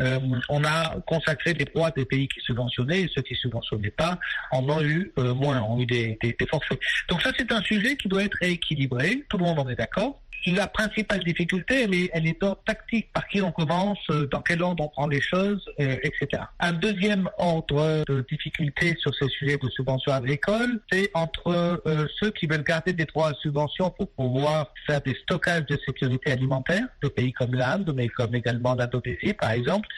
euh, 0.00 0.18
on 0.48 0.64
a 0.64 1.00
consacré 1.06 1.54
les 1.54 1.64
droits 1.64 1.90
des 1.90 2.04
pays 2.04 2.28
qui 2.28 2.40
subventionnaient 2.40 3.02
et 3.02 3.10
ceux 3.14 3.22
qui 3.22 3.34
subventionnaient 3.34 3.90
pas 3.90 4.18
en 4.50 4.68
ont 4.68 4.82
eu 4.82 5.12
euh, 5.18 5.34
moins, 5.34 5.60
ont 5.62 5.80
eu 5.80 5.86
des, 5.86 6.18
des, 6.22 6.34
des 6.38 6.46
forfaits. 6.46 6.80
Donc 7.08 7.22
ça, 7.22 7.30
c'est 7.36 7.50
un 7.52 7.62
sujet 7.62 7.96
qui 7.96 8.08
doit 8.08 8.24
être 8.24 8.38
rééquilibré. 8.40 9.24
Tout 9.28 9.38
le 9.38 9.44
monde 9.44 9.58
en 9.58 9.68
est 9.68 9.76
d'accord 9.76 10.21
la 10.50 10.66
principale 10.66 11.22
difficulté, 11.22 11.82
elle 11.84 11.94
est, 11.94 12.10
elle 12.12 12.26
est 12.26 12.40
d'ordre 12.40 12.62
tactique. 12.66 13.12
Par 13.12 13.26
qui 13.28 13.40
on 13.40 13.52
commence, 13.52 13.98
euh, 14.10 14.26
dans 14.26 14.40
quel 14.40 14.62
ordre 14.62 14.84
on 14.84 14.88
prend 14.88 15.06
les 15.06 15.20
choses, 15.20 15.64
euh, 15.80 15.96
etc. 16.02 16.42
Un 16.58 16.72
deuxième 16.72 17.28
ordre 17.38 18.04
de 18.06 18.26
difficulté 18.28 18.96
sur 18.98 19.14
ces 19.14 19.28
sujets 19.28 19.56
de 19.56 19.68
subvention 19.70 20.12
agricole, 20.12 20.80
c'est 20.90 21.10
entre 21.14 21.48
euh, 21.86 22.06
ceux 22.18 22.30
qui 22.30 22.46
veulent 22.46 22.64
garder 22.64 22.92
des 22.92 23.04
droits 23.04 23.30
à 23.30 23.34
subvention 23.34 23.90
pour 23.90 24.10
pouvoir 24.10 24.72
faire 24.86 25.00
des 25.00 25.14
stockages 25.22 25.66
de 25.66 25.78
sécurité 25.86 26.32
alimentaire, 26.32 26.84
de 27.02 27.08
pays 27.08 27.32
comme 27.32 27.54
l'Inde, 27.54 27.92
mais 27.94 28.08
comme 28.08 28.34
également 28.34 28.74
l'Indonésie, 28.74 29.34
par 29.34 29.52
exemple, 29.52 29.88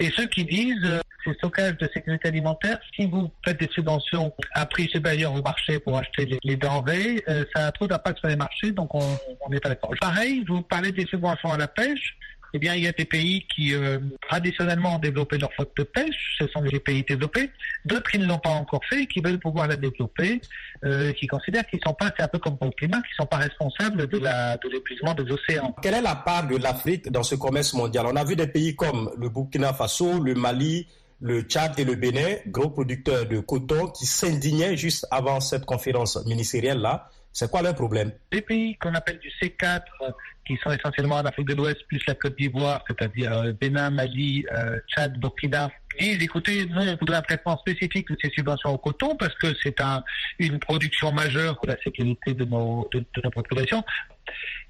et 0.00 0.10
ceux 0.10 0.26
qui 0.26 0.44
disent 0.44 1.00
ces 1.24 1.32
stockages 1.34 1.76
de 1.78 1.88
sécurité 1.92 2.28
alimentaire, 2.28 2.78
si 2.94 3.06
vous 3.06 3.30
faites 3.44 3.58
des 3.58 3.68
subventions 3.68 4.32
à 4.52 4.66
prix 4.66 4.88
supérieur 4.88 5.34
au 5.34 5.42
marché 5.42 5.78
pour 5.78 5.98
acheter 5.98 6.38
les, 6.42 6.56
denrées, 6.56 7.24
ça 7.54 7.66
a 7.66 7.72
trop 7.72 7.86
d'impact 7.86 8.18
sur 8.18 8.28
les 8.28 8.36
marchés, 8.36 8.72
donc 8.72 8.94
on 8.94 9.50
n'est 9.50 9.60
pas 9.60 9.70
d'accord. 9.70 9.92
Pareil, 10.00 10.44
vous 10.46 10.62
parlez 10.62 10.92
des 10.92 11.06
subventions 11.06 11.52
à 11.52 11.58
la 11.58 11.68
pêche. 11.68 12.16
Eh 12.54 12.58
bien, 12.58 12.74
il 12.74 12.82
y 12.82 12.86
a 12.86 12.92
des 12.92 13.06
pays 13.06 13.46
qui 13.54 13.74
euh, 13.74 13.98
traditionnellement 14.28 14.96
ont 14.96 14.98
développé 14.98 15.38
leur 15.38 15.50
flotte 15.54 15.74
de 15.76 15.84
pêche, 15.84 16.36
ce 16.38 16.46
sont 16.48 16.60
des 16.60 16.80
pays 16.80 17.02
développés, 17.02 17.50
d'autres 17.86 18.10
qui 18.10 18.18
ne 18.18 18.26
l'ont 18.26 18.38
pas 18.38 18.50
encore 18.50 18.82
fait 18.90 19.06
qui 19.06 19.20
veulent 19.20 19.38
pouvoir 19.38 19.68
la 19.68 19.76
développer, 19.76 20.40
euh, 20.84 21.12
qui 21.12 21.26
considèrent 21.26 21.66
qu'ils 21.66 21.80
sont 21.84 21.94
pas, 21.94 22.12
c'est 22.16 22.22
un 22.22 22.28
peu 22.28 22.38
comme 22.38 22.58
pour 22.58 22.66
le 22.66 22.72
climat, 22.72 22.98
qu'ils 22.98 23.16
sont 23.18 23.26
pas 23.26 23.38
responsables 23.38 24.06
de 24.06 24.18
la 24.18 24.58
de 24.58 24.68
l'épuisement 24.68 25.14
des 25.14 25.30
océans. 25.32 25.74
Quelle 25.82 25.94
est 25.94 26.02
la 26.02 26.14
part 26.14 26.46
de 26.46 26.56
l'Afrique 26.56 27.10
dans 27.10 27.22
ce 27.22 27.36
commerce 27.36 27.72
mondial? 27.72 28.04
On 28.06 28.16
a 28.16 28.24
vu 28.24 28.36
des 28.36 28.46
pays 28.46 28.76
comme 28.76 29.10
le 29.16 29.30
Burkina 29.30 29.72
Faso, 29.72 30.22
le 30.22 30.34
Mali, 30.34 30.86
le 31.22 31.42
Tchad 31.42 31.78
et 31.78 31.84
le 31.84 31.94
Bénin, 31.94 32.36
gros 32.48 32.68
producteurs 32.68 33.26
de 33.26 33.38
coton, 33.40 33.86
qui 33.88 34.06
s'indignaient 34.06 34.76
juste 34.76 35.06
avant 35.10 35.40
cette 35.40 35.64
conférence 35.64 36.24
ministérielle 36.26 36.78
là 36.78 37.08
c'est 37.32 37.50
quoi 37.50 37.62
le 37.62 37.72
problème? 37.72 38.12
Les 38.30 38.42
pays 38.42 38.76
qu'on 38.76 38.94
appelle 38.94 39.18
du 39.18 39.30
C4, 39.40 39.82
euh, 40.02 40.10
qui 40.46 40.56
sont 40.62 40.70
essentiellement 40.70 41.16
en 41.16 41.24
Afrique 41.24 41.48
de 41.48 41.54
l'Ouest, 41.54 41.80
plus 41.88 42.02
la 42.06 42.14
Côte 42.14 42.36
d'Ivoire, 42.36 42.84
c'est-à-dire 42.86 43.32
euh, 43.32 43.52
Bénin, 43.52 43.90
Mali, 43.90 44.44
euh, 44.52 44.78
Tchad, 44.88 45.18
Burkina, 45.18 45.70
disent, 45.98 46.22
écoutez, 46.22 46.66
nous, 46.66 46.82
on 46.82 47.12
un 47.12 47.22
traitement 47.22 47.56
spécifique 47.58 48.10
de 48.10 48.16
ces 48.22 48.30
subventions 48.30 48.70
au 48.70 48.78
coton 48.78 49.16
parce 49.16 49.34
que 49.36 49.54
c'est 49.62 49.80
un, 49.80 50.04
une 50.38 50.58
production 50.58 51.10
majeure 51.12 51.56
pour 51.56 51.68
la 51.68 51.76
sécurité 51.82 52.34
de 52.34 52.44
nos, 52.44 52.88
de, 52.92 52.98
de 53.00 53.22
nos 53.24 53.30
populations. 53.30 53.82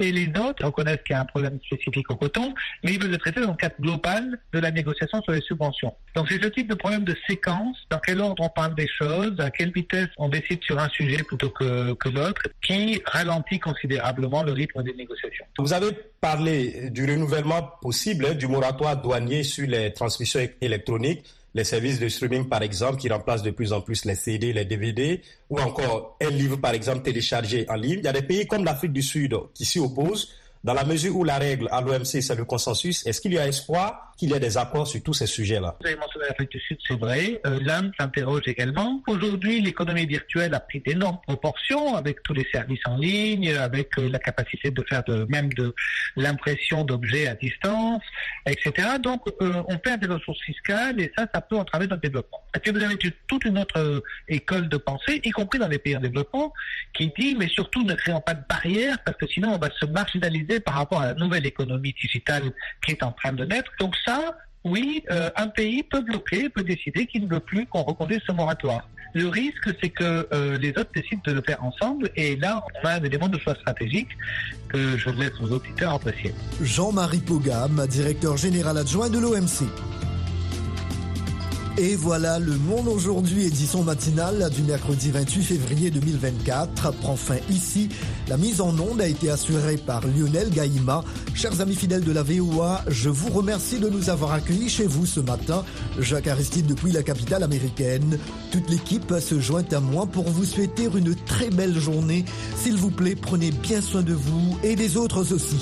Et 0.00 0.12
les 0.12 0.28
autres 0.40 0.64
reconnaissent 0.64 1.02
qu'il 1.04 1.14
y 1.14 1.16
a 1.16 1.20
un 1.20 1.26
problème 1.26 1.58
spécifique 1.64 2.10
au 2.10 2.16
coton, 2.16 2.54
mais 2.82 2.92
ils 2.94 3.00
veulent 3.00 3.10
le 3.10 3.18
traiter 3.18 3.40
dans 3.40 3.50
le 3.50 3.56
cadre 3.56 3.76
global 3.80 4.38
de 4.52 4.58
la 4.58 4.70
négociation 4.70 5.22
sur 5.22 5.32
les 5.32 5.40
subventions. 5.40 5.94
Donc 6.14 6.28
c'est 6.28 6.42
ce 6.42 6.48
type 6.48 6.68
de 6.68 6.74
problème 6.74 7.04
de 7.04 7.16
séquence, 7.28 7.76
dans 7.90 7.98
quel 7.98 8.20
ordre 8.20 8.42
on 8.42 8.48
parle 8.48 8.74
des 8.74 8.88
choses, 8.88 9.38
à 9.38 9.50
quelle 9.50 9.72
vitesse 9.72 10.08
on 10.18 10.28
décide 10.28 10.62
sur 10.62 10.78
un 10.78 10.88
sujet 10.88 11.22
plutôt 11.22 11.50
que, 11.50 11.94
que 11.94 12.08
l'autre, 12.08 12.42
qui 12.62 13.00
ralentit 13.06 13.58
considérablement 13.58 14.42
le 14.42 14.52
rythme 14.52 14.82
des 14.82 14.94
négociations. 14.94 15.44
Vous 15.58 15.72
avez 15.72 15.92
parlé 16.20 16.90
du 16.90 17.04
renouvellement 17.04 17.62
possible 17.80 18.26
hein, 18.26 18.34
du 18.34 18.46
moratoire 18.46 19.00
douanier 19.00 19.42
sur 19.42 19.66
les 19.66 19.92
transmissions 19.92 20.40
électroniques 20.60 21.24
les 21.54 21.64
services 21.64 21.98
de 21.98 22.08
streaming, 22.08 22.48
par 22.48 22.62
exemple, 22.62 22.96
qui 22.96 23.08
remplacent 23.08 23.42
de 23.42 23.50
plus 23.50 23.72
en 23.72 23.80
plus 23.80 24.04
les 24.04 24.14
CD, 24.14 24.52
les 24.52 24.64
DVD, 24.64 25.20
ou 25.50 25.60
encore 25.60 26.16
un 26.22 26.30
livre, 26.30 26.56
par 26.56 26.72
exemple, 26.72 27.02
téléchargé 27.02 27.66
en 27.68 27.74
ligne. 27.74 27.98
Il 27.98 28.04
y 28.04 28.08
a 28.08 28.12
des 28.12 28.22
pays 28.22 28.46
comme 28.46 28.64
l'Afrique 28.64 28.92
du 28.92 29.02
Sud 29.02 29.36
qui 29.54 29.64
s'y 29.64 29.78
opposent. 29.78 30.30
Dans 30.64 30.74
la 30.74 30.84
mesure 30.84 31.16
où 31.16 31.24
la 31.24 31.38
règle 31.38 31.66
à 31.72 31.80
l'OMC, 31.80 32.04
c'est 32.04 32.36
le 32.36 32.44
consensus, 32.44 33.04
est-ce 33.04 33.20
qu'il 33.20 33.32
y 33.32 33.38
a 33.38 33.48
espoir 33.48 34.12
qu'il 34.16 34.30
y 34.30 34.32
ait 34.32 34.38
des 34.38 34.56
accords 34.56 34.86
sur 34.86 35.02
tous 35.02 35.14
ces 35.14 35.26
sujets-là? 35.26 35.76
Vous 35.80 35.86
avez 35.88 35.96
mentionné 35.96 36.26
l'Afrique 36.28 36.52
du 36.52 36.60
Sud, 36.60 36.78
c'est 36.86 36.96
vrai. 36.96 37.40
Euh, 37.44 37.58
L'Inde 37.60 37.90
s'interroge 37.98 38.46
également. 38.46 39.02
Aujourd'hui, 39.08 39.60
l'économie 39.60 40.06
virtuelle 40.06 40.54
a 40.54 40.60
pris 40.60 40.78
d'énormes 40.78 41.18
proportions 41.26 41.96
avec 41.96 42.22
tous 42.22 42.32
les 42.32 42.46
services 42.52 42.80
en 42.86 42.96
ligne, 42.96 43.52
avec 43.54 43.98
euh, 43.98 44.08
la 44.08 44.20
capacité 44.20 44.70
de 44.70 44.84
faire 44.88 45.02
de, 45.02 45.26
même 45.28 45.52
de 45.54 45.74
l'impression 46.14 46.84
d'objets 46.84 47.26
à 47.26 47.34
distance, 47.34 48.02
etc. 48.46 48.98
Donc, 49.02 49.22
euh, 49.40 49.64
on 49.68 49.78
perd 49.78 50.00
des 50.00 50.14
ressources 50.14 50.42
fiscales 50.42 51.00
et 51.00 51.10
ça, 51.18 51.26
ça 51.34 51.40
peut 51.40 51.56
entraver 51.56 51.88
notre 51.88 52.02
développement. 52.02 52.41
Puis, 52.60 52.70
vous 52.70 52.82
avez 52.82 52.96
toute 53.26 53.44
une 53.44 53.58
autre 53.58 53.78
euh, 53.78 54.00
école 54.28 54.68
de 54.68 54.76
pensée, 54.76 55.20
y 55.24 55.30
compris 55.30 55.58
dans 55.58 55.68
les 55.68 55.78
pays 55.78 55.96
en 55.96 56.00
développement, 56.00 56.52
qui 56.94 57.12
dit, 57.18 57.34
mais 57.38 57.48
surtout 57.48 57.82
ne 57.84 57.94
créons 57.94 58.20
pas 58.20 58.34
de 58.34 58.42
barrières 58.48 58.98
parce 59.04 59.16
que 59.16 59.26
sinon 59.26 59.54
on 59.54 59.58
va 59.58 59.70
se 59.70 59.86
marginaliser 59.86 60.60
par 60.60 60.74
rapport 60.74 61.00
à 61.00 61.06
la 61.06 61.14
nouvelle 61.14 61.46
économie 61.46 61.94
digitale 62.00 62.52
qui 62.84 62.92
est 62.92 63.02
en 63.02 63.12
train 63.12 63.32
de 63.32 63.44
naître. 63.44 63.70
Donc 63.80 63.94
ça, 64.04 64.36
oui, 64.64 65.02
euh, 65.10 65.30
un 65.36 65.48
pays 65.48 65.82
peut 65.82 66.02
bloquer, 66.02 66.48
peut 66.48 66.62
décider 66.62 67.06
qu'il 67.06 67.24
ne 67.24 67.28
veut 67.28 67.40
plus 67.40 67.66
qu'on 67.66 67.82
reconduise 67.82 68.20
ce 68.26 68.32
moratoire. 68.32 68.88
Le 69.14 69.28
risque, 69.28 69.68
c'est 69.82 69.90
que 69.90 70.26
euh, 70.32 70.56
les 70.58 70.70
autres 70.70 70.90
décident 70.94 71.20
de 71.26 71.32
le 71.32 71.42
faire 71.42 71.62
ensemble, 71.62 72.10
et 72.16 72.36
là, 72.36 72.64
on 72.82 72.86
a 72.86 72.92
un 72.92 73.02
élément 73.02 73.28
de 73.28 73.38
choix 73.38 73.54
stratégique 73.54 74.08
que 74.68 74.96
je 74.96 75.10
laisse 75.10 75.32
aux 75.40 75.52
auditeurs 75.52 75.92
apprécier. 75.92 76.32
Jean-Marie 76.62 77.20
Pogam, 77.20 77.86
directeur 77.88 78.36
général 78.36 78.78
adjoint 78.78 79.10
de 79.10 79.18
l'OMC. 79.18 79.68
Et 81.78 81.96
voilà, 81.96 82.38
le 82.38 82.52
monde 82.58 82.86
aujourd'hui, 82.86 83.46
édition 83.46 83.82
matinale 83.82 84.50
du 84.54 84.62
mercredi 84.62 85.10
28 85.10 85.42
février 85.42 85.90
2024, 85.90 86.92
prend 86.98 87.16
fin 87.16 87.38
ici. 87.48 87.88
La 88.28 88.36
mise 88.36 88.60
en 88.60 88.78
onde 88.78 89.00
a 89.00 89.06
été 89.06 89.30
assurée 89.30 89.78
par 89.78 90.02
Lionel 90.06 90.50
Gaïma. 90.50 91.02
Chers 91.34 91.62
amis 91.62 91.74
fidèles 91.74 92.04
de 92.04 92.12
la 92.12 92.22
VOA, 92.22 92.84
je 92.88 93.08
vous 93.08 93.30
remercie 93.30 93.78
de 93.78 93.88
nous 93.88 94.10
avoir 94.10 94.32
accueillis 94.32 94.68
chez 94.68 94.86
vous 94.86 95.06
ce 95.06 95.20
matin. 95.20 95.64
Jacques 95.98 96.26
Aristide 96.26 96.66
depuis 96.66 96.92
la 96.92 97.02
capitale 97.02 97.42
américaine. 97.42 98.18
Toute 98.50 98.68
l'équipe 98.68 99.14
se 99.18 99.40
joint 99.40 99.64
à 99.72 99.80
moi 99.80 100.04
pour 100.04 100.28
vous 100.28 100.44
souhaiter 100.44 100.88
une 100.94 101.14
très 101.14 101.48
belle 101.48 101.78
journée. 101.78 102.26
S'il 102.54 102.76
vous 102.76 102.90
plaît, 102.90 103.16
prenez 103.16 103.50
bien 103.50 103.80
soin 103.80 104.02
de 104.02 104.12
vous 104.12 104.58
et 104.62 104.76
des 104.76 104.98
autres 104.98 105.32
aussi. 105.32 105.50